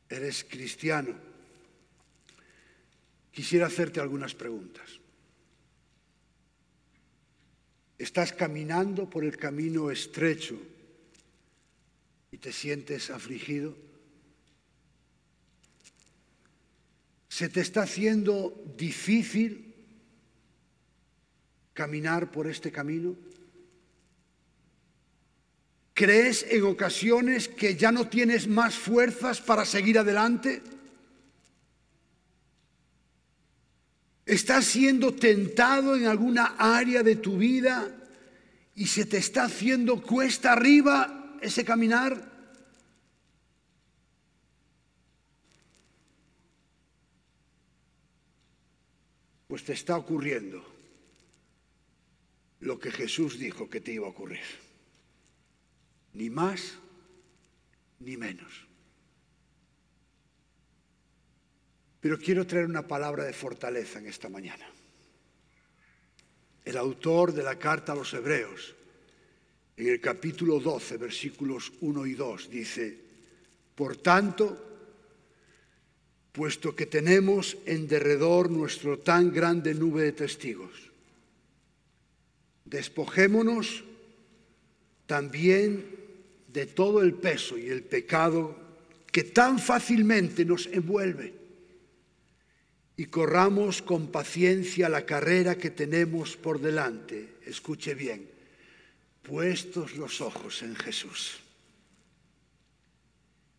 eres 0.10 0.44
cristiano, 0.44 1.14
quisiera 3.32 3.68
hacerte 3.68 4.00
algunas 4.00 4.34
preguntas. 4.34 5.00
¿Estás 7.98 8.34
caminando 8.34 9.10
por 9.10 9.24
el 9.24 9.38
camino 9.38 9.90
estrecho 9.90 10.60
y 12.36 12.38
te 12.38 12.52
sientes 12.52 13.12
afligido? 13.12 13.78
¿Se 17.30 17.48
te 17.48 17.62
está 17.62 17.84
haciendo 17.84 18.62
difícil 18.78 19.74
caminar 21.74 22.32
por 22.32 22.48
este 22.48 22.74
camino? 22.74 23.16
¿Crees 25.94 26.46
en 26.50 26.64
ocasiones 26.64 27.48
que 27.48 27.78
ya 27.78 27.94
no 27.94 28.10
tienes 28.10 28.50
más 28.50 28.76
fuerzas 28.76 29.40
para 29.40 29.64
seguir 29.64 29.98
adelante? 29.98 30.62
¿Estás 34.26 34.66
siendo 34.66 35.14
tentado 35.14 35.96
en 35.96 36.08
alguna 36.08 36.56
área 36.58 37.02
de 37.02 37.16
tu 37.16 37.38
vida 37.38 37.90
y 38.76 38.88
se 38.88 39.06
te 39.06 39.20
está 39.20 39.46
haciendo 39.46 40.02
cuesta 40.02 40.52
arriba 40.52 41.22
ese 41.46 41.64
caminar? 41.64 42.34
Pues 49.48 49.64
te 49.64 49.74
está 49.74 49.98
ocurriendo 49.98 50.66
lo 52.60 52.80
que 52.80 52.92
Jesús 52.92 53.38
dijo 53.38 53.70
que 53.70 53.80
te 53.80 53.94
iba 53.94 54.08
a 54.08 54.10
ocurrir 54.10 54.66
ni 56.16 56.30
más 56.30 56.76
ni 58.00 58.18
menos. 58.18 58.66
Pero 62.00 62.18
quiero 62.18 62.46
traer 62.46 62.66
una 62.66 62.88
palabra 62.88 63.24
de 63.24 63.34
fortaleza 63.34 64.00
en 64.00 64.08
esta 64.08 64.30
mañana. 64.30 64.66
El 66.64 66.78
autor 66.78 67.34
de 67.34 67.44
la 67.44 67.60
carta 67.60 67.92
a 67.92 67.96
los 67.96 68.14
Hebreos, 68.14 68.76
en 69.78 69.90
el 69.90 70.00
capítulo 70.00 70.60
12, 70.60 70.98
versículos 70.98 71.72
1 71.82 72.06
y 72.06 72.14
2, 72.14 72.50
dice, 72.50 72.98
por 73.76 73.98
tanto, 73.98 74.58
puesto 76.32 76.76
que 76.76 76.86
tenemos 76.86 77.58
en 77.66 77.88
derredor 77.88 78.50
nuestro 78.50 79.00
tan 79.00 79.34
grande 79.34 79.74
nube 79.74 80.04
de 80.04 80.12
testigos, 80.14 80.72
despojémonos 82.66 83.84
también 85.06 85.86
de 86.52 86.66
todo 86.66 87.02
el 87.02 87.14
peso 87.14 87.58
y 87.58 87.68
el 87.68 87.84
pecado 87.84 88.56
que 89.12 89.24
tan 89.24 89.60
fácilmente 89.60 90.46
nos 90.46 90.68
envuelve 90.68 91.34
y 92.98 93.06
corramos 93.06 93.82
con 93.82 94.08
paciencia 94.08 94.90
la 94.90 95.06
carrera 95.06 95.58
que 95.58 95.70
tenemos 95.70 96.38
por 96.38 96.62
delante. 96.62 97.36
Escuche 97.46 97.94
bien, 97.94 98.35
puestos 99.28 99.96
los 99.96 100.22
ojos 100.22 100.62
en 100.62 100.76
Jesús, 100.76 101.40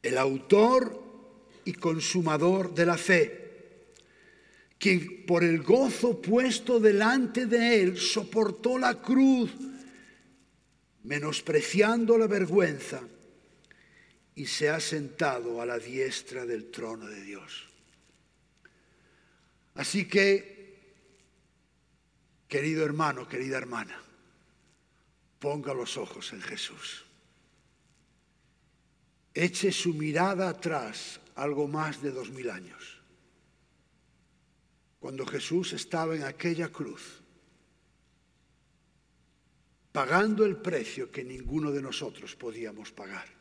el 0.02 0.16
autor 0.16 1.02
y 1.64 1.74
consumador 1.74 2.74
de 2.74 2.86
la 2.86 2.96
fe, 2.96 3.94
quien 4.78 5.26
por 5.26 5.42
el 5.42 5.62
gozo 5.62 6.22
puesto 6.22 6.78
delante 6.78 7.46
de 7.46 7.82
él 7.82 7.98
soportó 7.98 8.78
la 8.78 9.00
cruz 9.00 9.50
menospreciando 11.02 12.18
la 12.18 12.26
vergüenza, 12.26 13.00
y 14.36 14.46
se 14.46 14.68
ha 14.68 14.78
sentado 14.80 15.62
a 15.62 15.66
la 15.66 15.78
diestra 15.78 16.44
del 16.44 16.70
trono 16.70 17.06
de 17.06 17.22
Dios. 17.22 17.66
Así 19.74 20.06
que, 20.06 20.78
querido 22.46 22.84
hermano, 22.84 23.26
querida 23.26 23.56
hermana, 23.56 23.98
ponga 25.38 25.74
los 25.74 25.96
ojos 25.96 26.32
en 26.32 26.40
Jesús. 26.40 27.04
Eche 29.34 29.70
su 29.70 29.92
mirada 29.94 30.48
atrás 30.48 31.20
algo 31.34 31.68
más 31.68 32.00
de 32.00 32.10
dos 32.10 32.30
mil 32.30 32.50
años. 32.50 33.00
Cuando 34.98 35.26
Jesús 35.26 35.72
estaba 35.74 36.16
en 36.16 36.24
aquella 36.24 36.68
cruz, 36.68 37.20
pagando 39.92 40.44
el 40.44 40.56
precio 40.56 41.10
que 41.12 41.22
ninguno 41.22 41.70
de 41.70 41.82
nosotros 41.82 42.34
podíamos 42.34 42.92
pagar. 42.92 43.35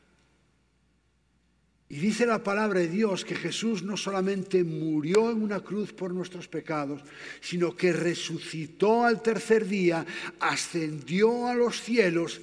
Y 1.87 1.97
dice 1.97 2.25
la 2.25 2.43
palabra 2.43 2.79
de 2.79 2.87
Dios 2.87 3.23
que 3.23 3.35
Jesús 3.35 3.83
no 3.83 3.95
solamente 3.95 4.63
murió 4.63 5.29
en 5.29 5.43
una 5.43 5.59
cruz 5.59 5.93
por 5.93 6.11
nuestros 6.11 6.47
pecados, 6.47 7.03
sino 7.41 7.75
que 7.75 7.93
resucitó 7.93 9.05
al 9.05 9.21
tercer 9.21 9.67
día, 9.67 10.03
ascendió 10.39 11.47
a 11.47 11.53
los 11.53 11.79
cielos 11.81 12.41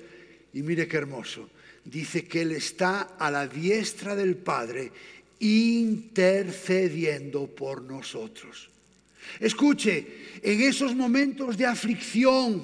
y 0.53 0.63
mire 0.63 0.87
qué 0.87 0.99
hermoso, 0.99 1.51
dice 1.85 2.25
que 2.25 2.43
Él 2.43 2.53
está 2.53 3.17
a 3.19 3.33
la 3.33 3.49
diestra 3.49 4.15
del 4.15 4.37
Padre 4.37 4.93
intercediendo 5.41 7.49
por 7.49 7.83
nosotros. 7.83 8.71
Escuche, 9.41 10.07
en 10.43 10.61
esos 10.61 10.95
momentos 10.95 11.57
de 11.57 11.67
aflicción, 11.67 12.63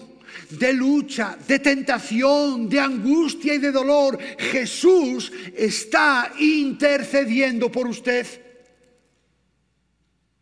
de 0.51 0.73
lucha, 0.73 1.37
de 1.47 1.59
tentación, 1.59 2.69
de 2.69 2.81
angustia 2.81 3.55
y 3.55 3.59
de 3.59 3.73
dolor, 3.73 4.19
Jesús 4.39 5.33
está 5.55 6.33
intercediendo 6.39 7.71
por 7.71 7.87
usted. 7.87 8.27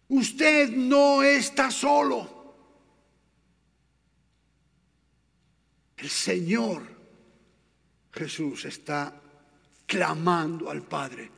Usted 0.09 0.71
no 0.71 1.23
está 1.23 1.71
solo. 1.71 2.37
El 5.97 6.09
Señor 6.11 6.83
Jesús 8.13 8.65
está 8.65 9.21
clamando 9.87 10.71
al 10.71 10.83
Padre 10.83 11.31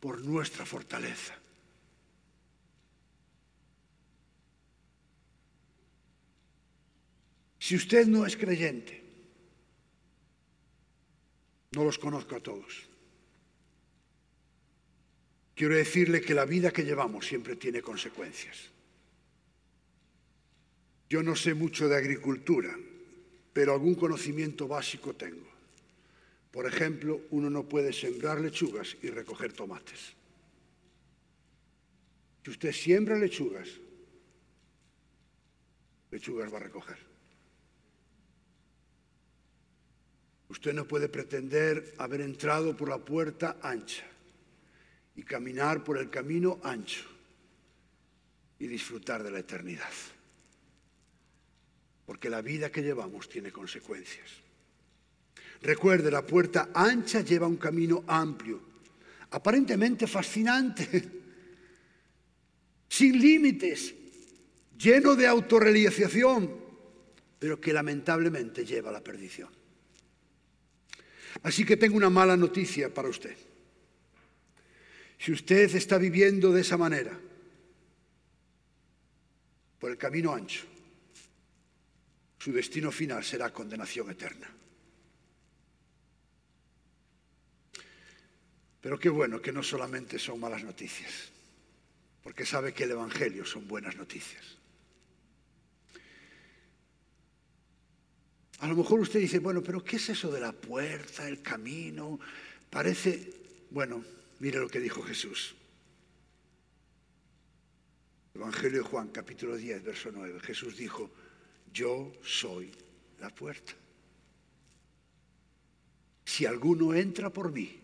por 0.00 0.20
nuestra 0.20 0.64
fortaleza. 0.64 1.34
Si 7.66 7.74
usted 7.74 8.06
no 8.06 8.24
es 8.24 8.36
creyente, 8.36 9.02
no 11.72 11.82
los 11.82 11.98
conozco 11.98 12.36
a 12.36 12.40
todos. 12.40 12.86
Quiero 15.52 15.74
decirle 15.74 16.20
que 16.20 16.32
la 16.32 16.44
vida 16.44 16.70
que 16.70 16.84
llevamos 16.84 17.26
siempre 17.26 17.56
tiene 17.56 17.82
consecuencias. 17.82 18.70
Yo 21.10 21.24
no 21.24 21.34
sé 21.34 21.54
mucho 21.54 21.88
de 21.88 21.96
agricultura, 21.96 22.72
pero 23.52 23.72
algún 23.72 23.96
conocimiento 23.96 24.68
básico 24.68 25.14
tengo. 25.14 25.50
Por 26.52 26.66
ejemplo, 26.66 27.22
uno 27.30 27.50
no 27.50 27.64
puede 27.64 27.92
sembrar 27.92 28.40
lechugas 28.40 28.96
y 29.02 29.08
recoger 29.08 29.52
tomates. 29.52 30.14
Si 32.44 32.50
usted 32.52 32.70
siembra 32.70 33.18
lechugas, 33.18 33.68
lechugas 36.12 36.54
va 36.54 36.58
a 36.58 36.60
recoger. 36.60 37.15
Usted 40.48 40.72
no 40.72 40.86
puede 40.86 41.08
pretender 41.08 41.94
haber 41.98 42.20
entrado 42.20 42.76
por 42.76 42.88
la 42.88 42.98
puerta 42.98 43.56
ancha 43.62 44.04
y 45.16 45.22
caminar 45.22 45.82
por 45.82 45.98
el 45.98 46.08
camino 46.08 46.60
ancho 46.62 47.04
y 48.58 48.66
disfrutar 48.66 49.22
de 49.22 49.30
la 49.30 49.40
eternidad. 49.40 49.90
Porque 52.04 52.30
la 52.30 52.42
vida 52.42 52.70
que 52.70 52.82
llevamos 52.82 53.28
tiene 53.28 53.50
consecuencias. 53.50 54.30
Recuerde, 55.62 56.10
la 56.10 56.24
puerta 56.24 56.70
ancha 56.72 57.22
lleva 57.22 57.46
un 57.46 57.56
camino 57.56 58.04
amplio, 58.06 58.60
aparentemente 59.30 60.06
fascinante, 60.06 60.86
sin 62.88 63.20
límites, 63.20 63.94
lleno 64.78 65.16
de 65.16 65.26
autorrealización, 65.26 66.54
pero 67.38 67.60
que 67.60 67.72
lamentablemente 67.72 68.64
lleva 68.64 68.90
a 68.90 68.92
la 68.92 69.02
perdición. 69.02 69.48
Así 71.42 71.64
que 71.64 71.76
tengo 71.76 71.96
una 71.96 72.10
mala 72.10 72.36
noticia 72.36 72.92
para 72.92 73.08
usted. 73.08 73.36
Si 75.18 75.32
usted 75.32 75.74
está 75.74 75.98
viviendo 75.98 76.52
de 76.52 76.60
esa 76.60 76.76
manera, 76.76 77.18
por 79.78 79.90
el 79.90 79.98
camino 79.98 80.34
ancho, 80.34 80.64
su 82.38 82.52
destino 82.52 82.92
final 82.92 83.24
será 83.24 83.52
condenación 83.52 84.10
eterna. 84.10 84.50
Pero 88.80 88.98
qué 88.98 89.08
bueno 89.08 89.42
que 89.42 89.52
no 89.52 89.62
solamente 89.62 90.18
son 90.18 90.38
malas 90.38 90.62
noticias, 90.62 91.32
porque 92.22 92.46
sabe 92.46 92.72
que 92.72 92.84
el 92.84 92.92
Evangelio 92.92 93.44
son 93.44 93.66
buenas 93.66 93.96
noticias. 93.96 94.58
A 98.60 98.68
lo 98.68 98.76
mejor 98.76 99.00
usted 99.00 99.20
dice, 99.20 99.38
bueno, 99.38 99.62
pero 99.62 99.84
¿qué 99.84 99.96
es 99.96 100.08
eso 100.08 100.30
de 100.30 100.40
la 100.40 100.52
puerta, 100.52 101.28
el 101.28 101.42
camino? 101.42 102.18
Parece, 102.70 103.32
bueno, 103.70 104.02
mire 104.40 104.58
lo 104.58 104.68
que 104.68 104.80
dijo 104.80 105.02
Jesús. 105.02 105.54
Evangelio 108.34 108.82
de 108.82 108.88
Juan, 108.88 109.08
capítulo 109.08 109.56
10, 109.56 109.82
verso 109.82 110.10
9. 110.12 110.40
Jesús 110.40 110.76
dijo, 110.76 111.10
yo 111.72 112.12
soy 112.22 112.70
la 113.20 113.30
puerta. 113.30 113.74
Si 116.24 116.44
alguno 116.44 116.94
entra 116.94 117.30
por 117.30 117.52
mí, 117.52 117.78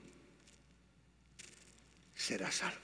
será 2.15 2.51
salvo. 2.51 2.79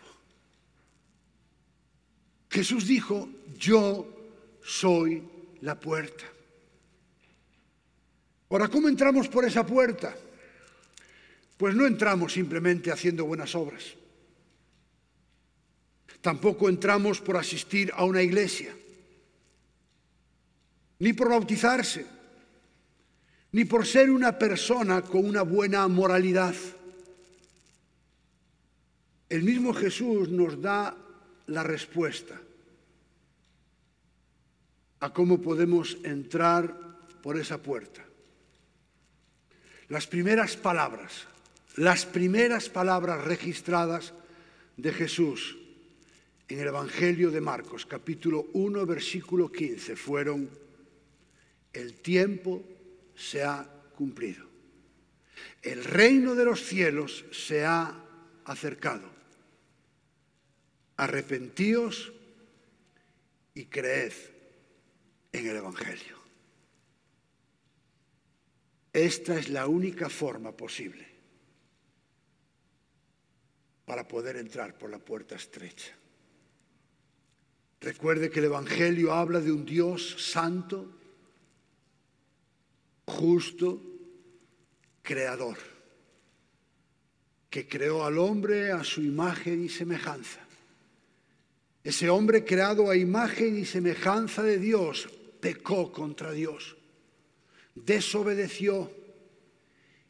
Jesús 2.51 2.87
dijo, 2.87 3.29
yo 3.59 4.07
soy 4.62 5.22
la 5.61 5.79
puerta. 5.79 6.24
Ahora, 8.51 8.69
¿cómo 8.69 8.89
entramos 8.89 9.29
por 9.29 9.45
esa 9.45 9.65
puerta? 9.65 10.15
Pues 11.57 11.75
no 11.75 11.87
entramos 11.87 12.33
simplemente 12.33 12.91
haciendo 12.91 13.27
buenas 13.27 13.55
obras. 13.55 13.85
Tampoco 16.21 16.69
entramos 16.69 17.21
por 17.21 17.37
asistir 17.37 17.93
a 17.95 18.05
una 18.05 18.23
iglesia, 18.23 18.75
ni 20.99 21.13
por 21.13 21.29
bautizarse, 21.29 22.07
ni 23.53 23.65
por 23.65 23.87
ser 23.87 24.11
una 24.11 24.39
persona 24.39 25.03
con 25.03 25.25
una 25.25 25.43
buena 25.43 25.87
moralidad. 25.89 26.55
El 29.29 29.43
mismo 29.43 29.75
Jesús 29.75 30.29
nos 30.29 30.61
da 30.61 30.97
la 31.47 31.63
respuesta 31.63 32.41
a 35.01 35.13
cómo 35.13 35.41
podemos 35.41 35.99
entrar 36.03 36.75
por 37.23 37.39
esa 37.39 37.59
puerta. 37.59 38.08
Las 39.88 40.07
primeras 40.07 40.55
palabras, 40.57 41.27
las 41.77 42.05
primeras 42.05 42.68
palabras 42.68 43.24
registradas 43.24 44.12
de 44.77 44.92
Jesús 44.92 45.57
en 46.46 46.61
el 46.61 46.68
Evangelio 46.68 47.31
de 47.31 47.40
Marcos, 47.40 47.87
capítulo 47.87 48.48
1, 48.53 48.85
versículo 48.85 49.51
15, 49.51 49.96
fueron, 49.96 50.51
el 51.72 51.94
tiempo 51.94 52.62
se 53.16 53.42
ha 53.42 53.66
cumplido. 53.96 54.46
El 55.62 55.83
reino 55.85 56.35
de 56.35 56.44
los 56.44 56.62
cielos 56.62 57.24
se 57.33 57.64
ha 57.64 57.94
acercado. 58.44 59.09
Arrepentíos 60.98 62.12
y 63.55 63.64
creed 63.66 64.12
en 65.33 65.46
el 65.46 65.57
Evangelio. 65.57 66.17
Esta 68.92 69.38
es 69.38 69.51
la 69.51 69.66
única 69.66 70.09
forma 70.09 70.53
posible 70.53 71.07
para 73.85 74.07
poder 74.07 74.37
entrar 74.37 74.77
por 74.77 74.90
la 74.90 74.98
puerta 74.98 75.35
estrecha. 75.35 75.94
Recuerde 77.81 78.31
que 78.31 78.40
el 78.40 78.46
Evangelio 78.46 79.12
habla 79.12 79.40
de 79.40 79.53
un 79.53 79.64
Dios 79.64 80.31
santo, 80.31 80.90
justo, 83.07 83.81
creador, 85.03 85.57
que 87.48 87.68
creó 87.68 88.05
al 88.05 88.18
hombre 88.18 88.72
a 88.72 88.85
su 88.85 89.03
imagen 89.03 89.64
y 89.64 89.68
semejanza. 89.68 90.40
Ese 91.85 92.10
hombre 92.10 92.44
creado 92.44 92.90
a 92.90 92.96
imagen 92.96 93.58
y 93.58 93.65
semejanza 93.65 94.42
de 94.42 94.58
Dios 94.58 95.08
pecó 95.40 95.92
contra 95.92 96.33
Dios 96.33 96.77
desobedeció 97.85 98.90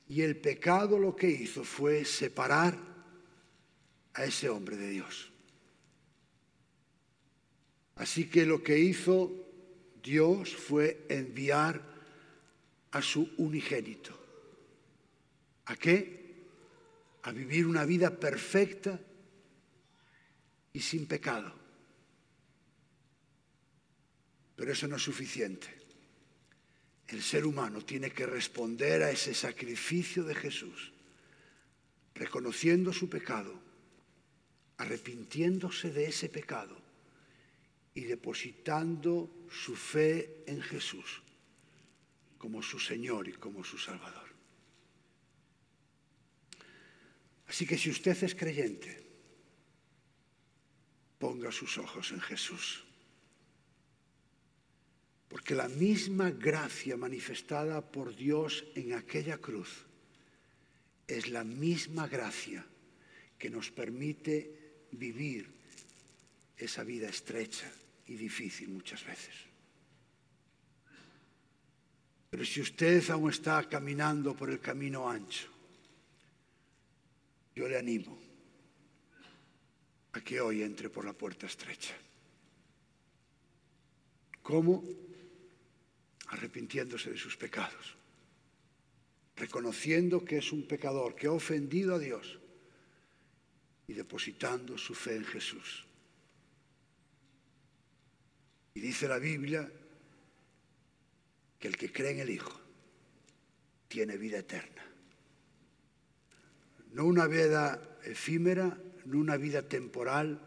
y 0.08 0.22
el 0.22 0.36
pecado 0.36 0.98
lo 0.98 1.14
que 1.14 1.28
hizo 1.28 1.64
fue 1.64 2.04
separar 2.04 2.78
a 4.14 4.24
ese 4.24 4.48
hombre 4.48 4.76
de 4.76 4.90
Dios. 4.90 5.30
Así 7.96 8.28
que 8.28 8.46
lo 8.46 8.62
que 8.62 8.78
hizo 8.78 9.32
Dios 10.02 10.54
fue 10.54 11.04
enviar 11.08 11.82
a 12.92 13.02
su 13.02 13.30
unigénito. 13.36 14.18
¿A 15.66 15.76
qué? 15.76 16.36
A 17.22 17.32
vivir 17.32 17.66
una 17.66 17.84
vida 17.84 18.18
perfecta 18.18 18.98
y 20.72 20.80
sin 20.80 21.06
pecado. 21.06 21.52
Pero 24.56 24.72
eso 24.72 24.88
no 24.88 24.96
es 24.96 25.02
suficiente 25.02 25.77
el 27.08 27.22
ser 27.22 27.46
humano 27.46 27.84
tiene 27.84 28.10
que 28.10 28.26
responder 28.26 29.02
a 29.02 29.10
ese 29.10 29.34
sacrificio 29.34 30.24
de 30.24 30.34
Jesús 30.34 30.92
reconociendo 32.18 32.92
su 32.92 33.08
pecado, 33.08 33.54
arrepintiéndose 34.76 35.90
de 35.90 36.06
ese 36.06 36.28
pecado 36.28 36.76
y 37.94 38.02
depositando 38.02 39.46
su 39.50 39.74
fe 39.76 40.42
en 40.46 40.60
Jesús 40.60 41.22
como 42.36 42.62
su 42.62 42.78
Señor 42.78 43.28
y 43.28 43.32
como 43.32 43.64
su 43.64 43.78
Salvador. 43.78 44.28
Así 47.46 47.66
que 47.66 47.78
si 47.78 47.90
usted 47.90 48.22
es 48.22 48.34
creyente, 48.34 49.04
ponga 51.18 51.50
sus 51.50 51.78
ojos 51.78 52.12
en 52.12 52.20
Jesús. 52.20 52.84
Porque 55.28 55.54
la 55.54 55.68
misma 55.68 56.30
gracia 56.30 56.96
manifestada 56.96 57.82
por 57.82 58.16
Dios 58.16 58.64
en 58.74 58.94
aquella 58.94 59.38
cruz 59.38 59.84
es 61.06 61.28
la 61.28 61.44
misma 61.44 62.08
gracia 62.08 62.64
que 63.38 63.50
nos 63.50 63.70
permite 63.70 64.86
vivir 64.92 65.48
esa 66.56 66.82
vida 66.82 67.08
estrecha 67.08 67.70
y 68.06 68.14
difícil 68.14 68.70
muchas 68.70 69.04
veces. 69.04 69.34
Pero 72.30 72.44
si 72.44 72.60
usted 72.60 73.08
aún 73.10 73.30
está 73.30 73.68
caminando 73.68 74.36
por 74.36 74.50
el 74.50 74.60
camino 74.60 75.08
ancho, 75.08 75.48
yo 77.54 77.68
le 77.68 77.78
animo 77.78 78.18
a 80.12 80.20
que 80.20 80.40
hoy 80.40 80.62
entre 80.62 80.90
por 80.90 81.04
la 81.04 81.12
puerta 81.12 81.46
estrecha. 81.46 81.94
¿Cómo? 84.42 84.84
Arrepintiéndose 86.28 87.10
de 87.10 87.16
sus 87.16 87.36
pecados, 87.36 87.96
reconociendo 89.36 90.24
que 90.24 90.38
es 90.38 90.52
un 90.52 90.66
pecador, 90.66 91.14
que 91.14 91.26
ha 91.26 91.32
ofendido 91.32 91.94
a 91.94 91.98
Dios 91.98 92.38
y 93.86 93.94
depositando 93.94 94.76
su 94.76 94.94
fe 94.94 95.16
en 95.16 95.24
Jesús. 95.24 95.86
Y 98.74 98.80
dice 98.80 99.08
la 99.08 99.18
Biblia 99.18 99.70
que 101.58 101.68
el 101.68 101.76
que 101.76 101.90
cree 101.90 102.12
en 102.12 102.20
el 102.20 102.30
Hijo 102.30 102.60
tiene 103.88 104.16
vida 104.16 104.38
eterna 104.38 104.88
no 106.92 107.04
una 107.04 107.26
vida 107.26 107.98
efímera, 108.04 108.78
no 109.04 109.18
una 109.18 109.36
vida 109.36 109.62
temporal, 109.62 110.40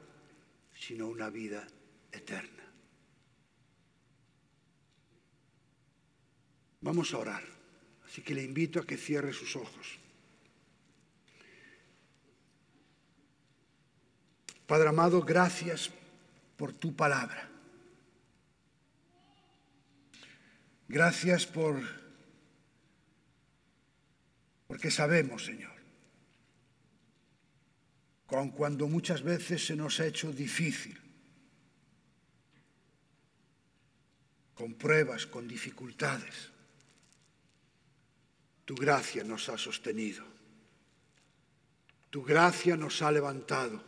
sino 0.74 1.08
una 1.08 1.30
vida 1.30 1.68
eterna. 2.12 2.61
Vamos 6.82 7.14
a 7.14 7.20
orar, 7.20 7.44
así 8.06 8.22
que 8.22 8.34
le 8.34 8.44
invito 8.44 8.80
a 8.80 8.86
que 8.86 8.98
cierre 8.98 9.34
sus 9.34 9.56
ojos. 9.56 10.00
Padre 14.66 14.90
amado, 14.90 15.22
gracias 15.22 15.92
por 16.58 16.74
tu 16.74 16.96
palabra. 16.96 17.50
Gracias 20.88 21.46
por 21.46 22.02
porque 24.68 24.90
sabemos, 24.90 25.44
Señor, 25.44 25.76
con 28.26 28.52
cuando 28.52 28.88
muchas 28.88 29.22
veces 29.22 29.66
se 29.66 29.76
nos 29.76 30.00
ha 30.00 30.06
hecho 30.06 30.32
difícil, 30.32 30.98
con 34.54 34.76
pruebas, 34.76 35.28
con 35.28 35.46
dificultades. 35.46 36.51
Tu 38.72 38.76
gracia 38.78 39.22
nos 39.26 39.50
ha 39.50 39.58
sostenido, 39.58 40.24
tu 42.10 42.24
gracia 42.24 42.78
nos 42.78 43.02
ha 43.02 43.12
levantado, 43.12 43.84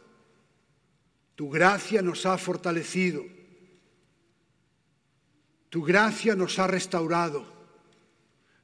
tu 1.36 1.49
gracia 1.49 2.01
nos 2.01 2.25
ha 2.25 2.38
fortalecido, 2.38 3.23
tu 5.69 5.84
gracia 5.84 6.36
nos 6.36 6.59
ha 6.59 6.67
restaurado, 6.67 7.45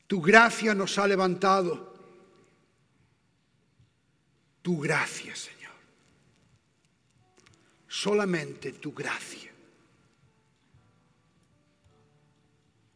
tu 0.08 0.22
gracia 0.22 0.76
nos 0.76 0.98
ha 0.98 1.08
levantado, 1.08 1.94
tu 4.62 4.78
gracia, 4.78 5.34
Señor. 5.34 5.72
Solamente 7.88 8.74
tu 8.74 8.94
gracia. 8.94 9.54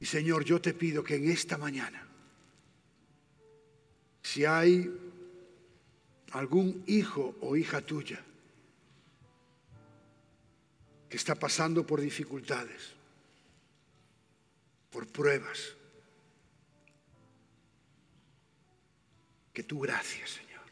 Y 0.01 0.05
Señor, 0.05 0.43
yo 0.43 0.59
te 0.59 0.73
pido 0.73 1.01
que 1.01 1.15
en 1.15 1.31
esta 1.31 1.57
mañana, 1.57 2.09
si 4.23 4.45
hay 4.45 4.89
algún 6.31 6.83
hijo 6.87 7.35
o 7.41 7.55
hija 7.55 7.81
tuya 7.81 8.23
que 11.09 11.17
está 11.17 11.35
pasando 11.35 11.85
por 11.85 12.01
dificultades, 12.01 12.93
por 14.89 15.07
pruebas, 15.07 15.75
que 19.51 19.63
tu 19.63 19.79
gracia, 19.81 20.25
Señor, 20.25 20.63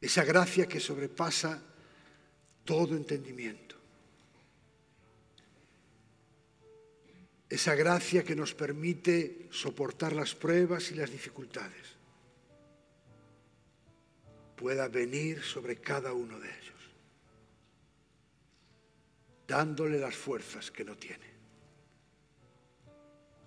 esa 0.00 0.24
gracia 0.24 0.66
que 0.66 0.80
sobrepasa 0.80 1.62
todo 2.64 2.96
entendimiento. 2.96 3.76
Esa 7.48 7.76
gracia 7.76 8.24
que 8.24 8.34
nos 8.34 8.54
permite 8.54 9.46
soportar 9.52 10.12
las 10.12 10.34
pruebas 10.34 10.90
y 10.90 10.96
las 10.96 11.12
dificultades 11.12 11.85
pueda 14.56 14.88
venir 14.88 15.42
sobre 15.42 15.76
cada 15.76 16.12
uno 16.12 16.40
de 16.40 16.48
ellos, 16.48 16.74
dándole 19.46 19.98
las 19.98 20.16
fuerzas 20.16 20.70
que 20.70 20.84
no 20.84 20.96
tiene 20.96 21.26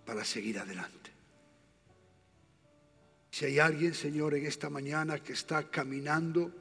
para 0.05 0.23
seguir 0.23 0.59
adelante. 0.59 1.11
Si 3.31 3.45
hay 3.45 3.59
alguien, 3.59 3.93
Señor, 3.93 4.35
en 4.35 4.45
esta 4.45 4.69
mañana 4.69 5.19
que 5.19 5.33
está 5.33 5.69
caminando 5.69 6.51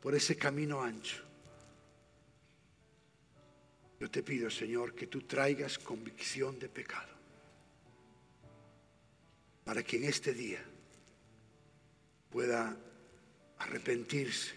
por 0.00 0.14
ese 0.14 0.36
camino 0.36 0.82
ancho, 0.82 1.24
yo 3.98 4.10
te 4.10 4.22
pido, 4.22 4.48
Señor, 4.50 4.94
que 4.94 5.06
tú 5.06 5.22
traigas 5.22 5.78
convicción 5.78 6.58
de 6.58 6.70
pecado 6.70 7.12
para 9.64 9.82
que 9.82 9.98
en 9.98 10.04
este 10.04 10.32
día 10.32 10.64
pueda 12.30 12.76
arrepentirse, 13.60 14.54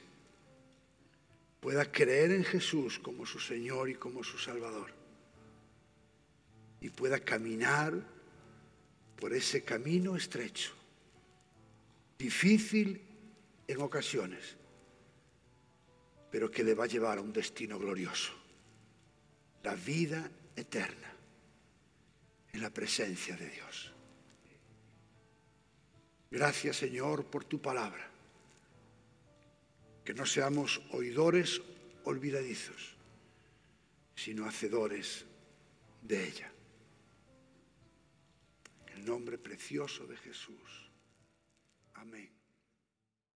pueda 1.59 1.91
creer 1.91 2.31
en 2.31 2.43
Jesús 2.43 2.99
como 2.99 3.25
su 3.25 3.39
Señor 3.39 3.89
y 3.89 3.95
como 3.95 4.23
su 4.23 4.37
Salvador 4.37 4.91
y 6.81 6.89
pueda 6.89 7.19
caminar 7.19 7.93
por 9.15 9.33
ese 9.33 9.63
camino 9.63 10.17
estrecho, 10.17 10.73
difícil 12.17 13.01
en 13.65 13.81
ocasiones, 13.81 14.57
pero 16.29 16.51
que 16.51 16.63
le 16.63 16.73
va 16.73 16.83
a 16.83 16.87
llevar 16.87 17.19
a 17.19 17.21
un 17.21 17.31
destino 17.31 17.79
glorioso 17.79 18.33
la 19.63 19.75
vida 19.75 20.29
eterna 20.57 21.13
en 22.51 22.61
la 22.61 22.69
presencia 22.69 23.37
de 23.37 23.49
Dios. 23.49 23.93
Gracias 26.29 26.75
Señor 26.75 27.25
por 27.25 27.45
tu 27.45 27.61
palabra. 27.61 28.12
Que 30.03 30.13
no 30.13 30.25
seamos 30.25 30.81
oidores 30.91 31.61
olvidadizos, 32.03 32.95
sino 34.15 34.45
hacedores 34.45 35.25
de 36.01 36.27
ella. 36.27 36.51
En 38.87 38.99
el 38.99 39.05
nombre 39.05 39.37
precioso 39.37 40.05
de 40.05 40.17
Jesús. 40.17 40.89
Amén. 41.93 42.32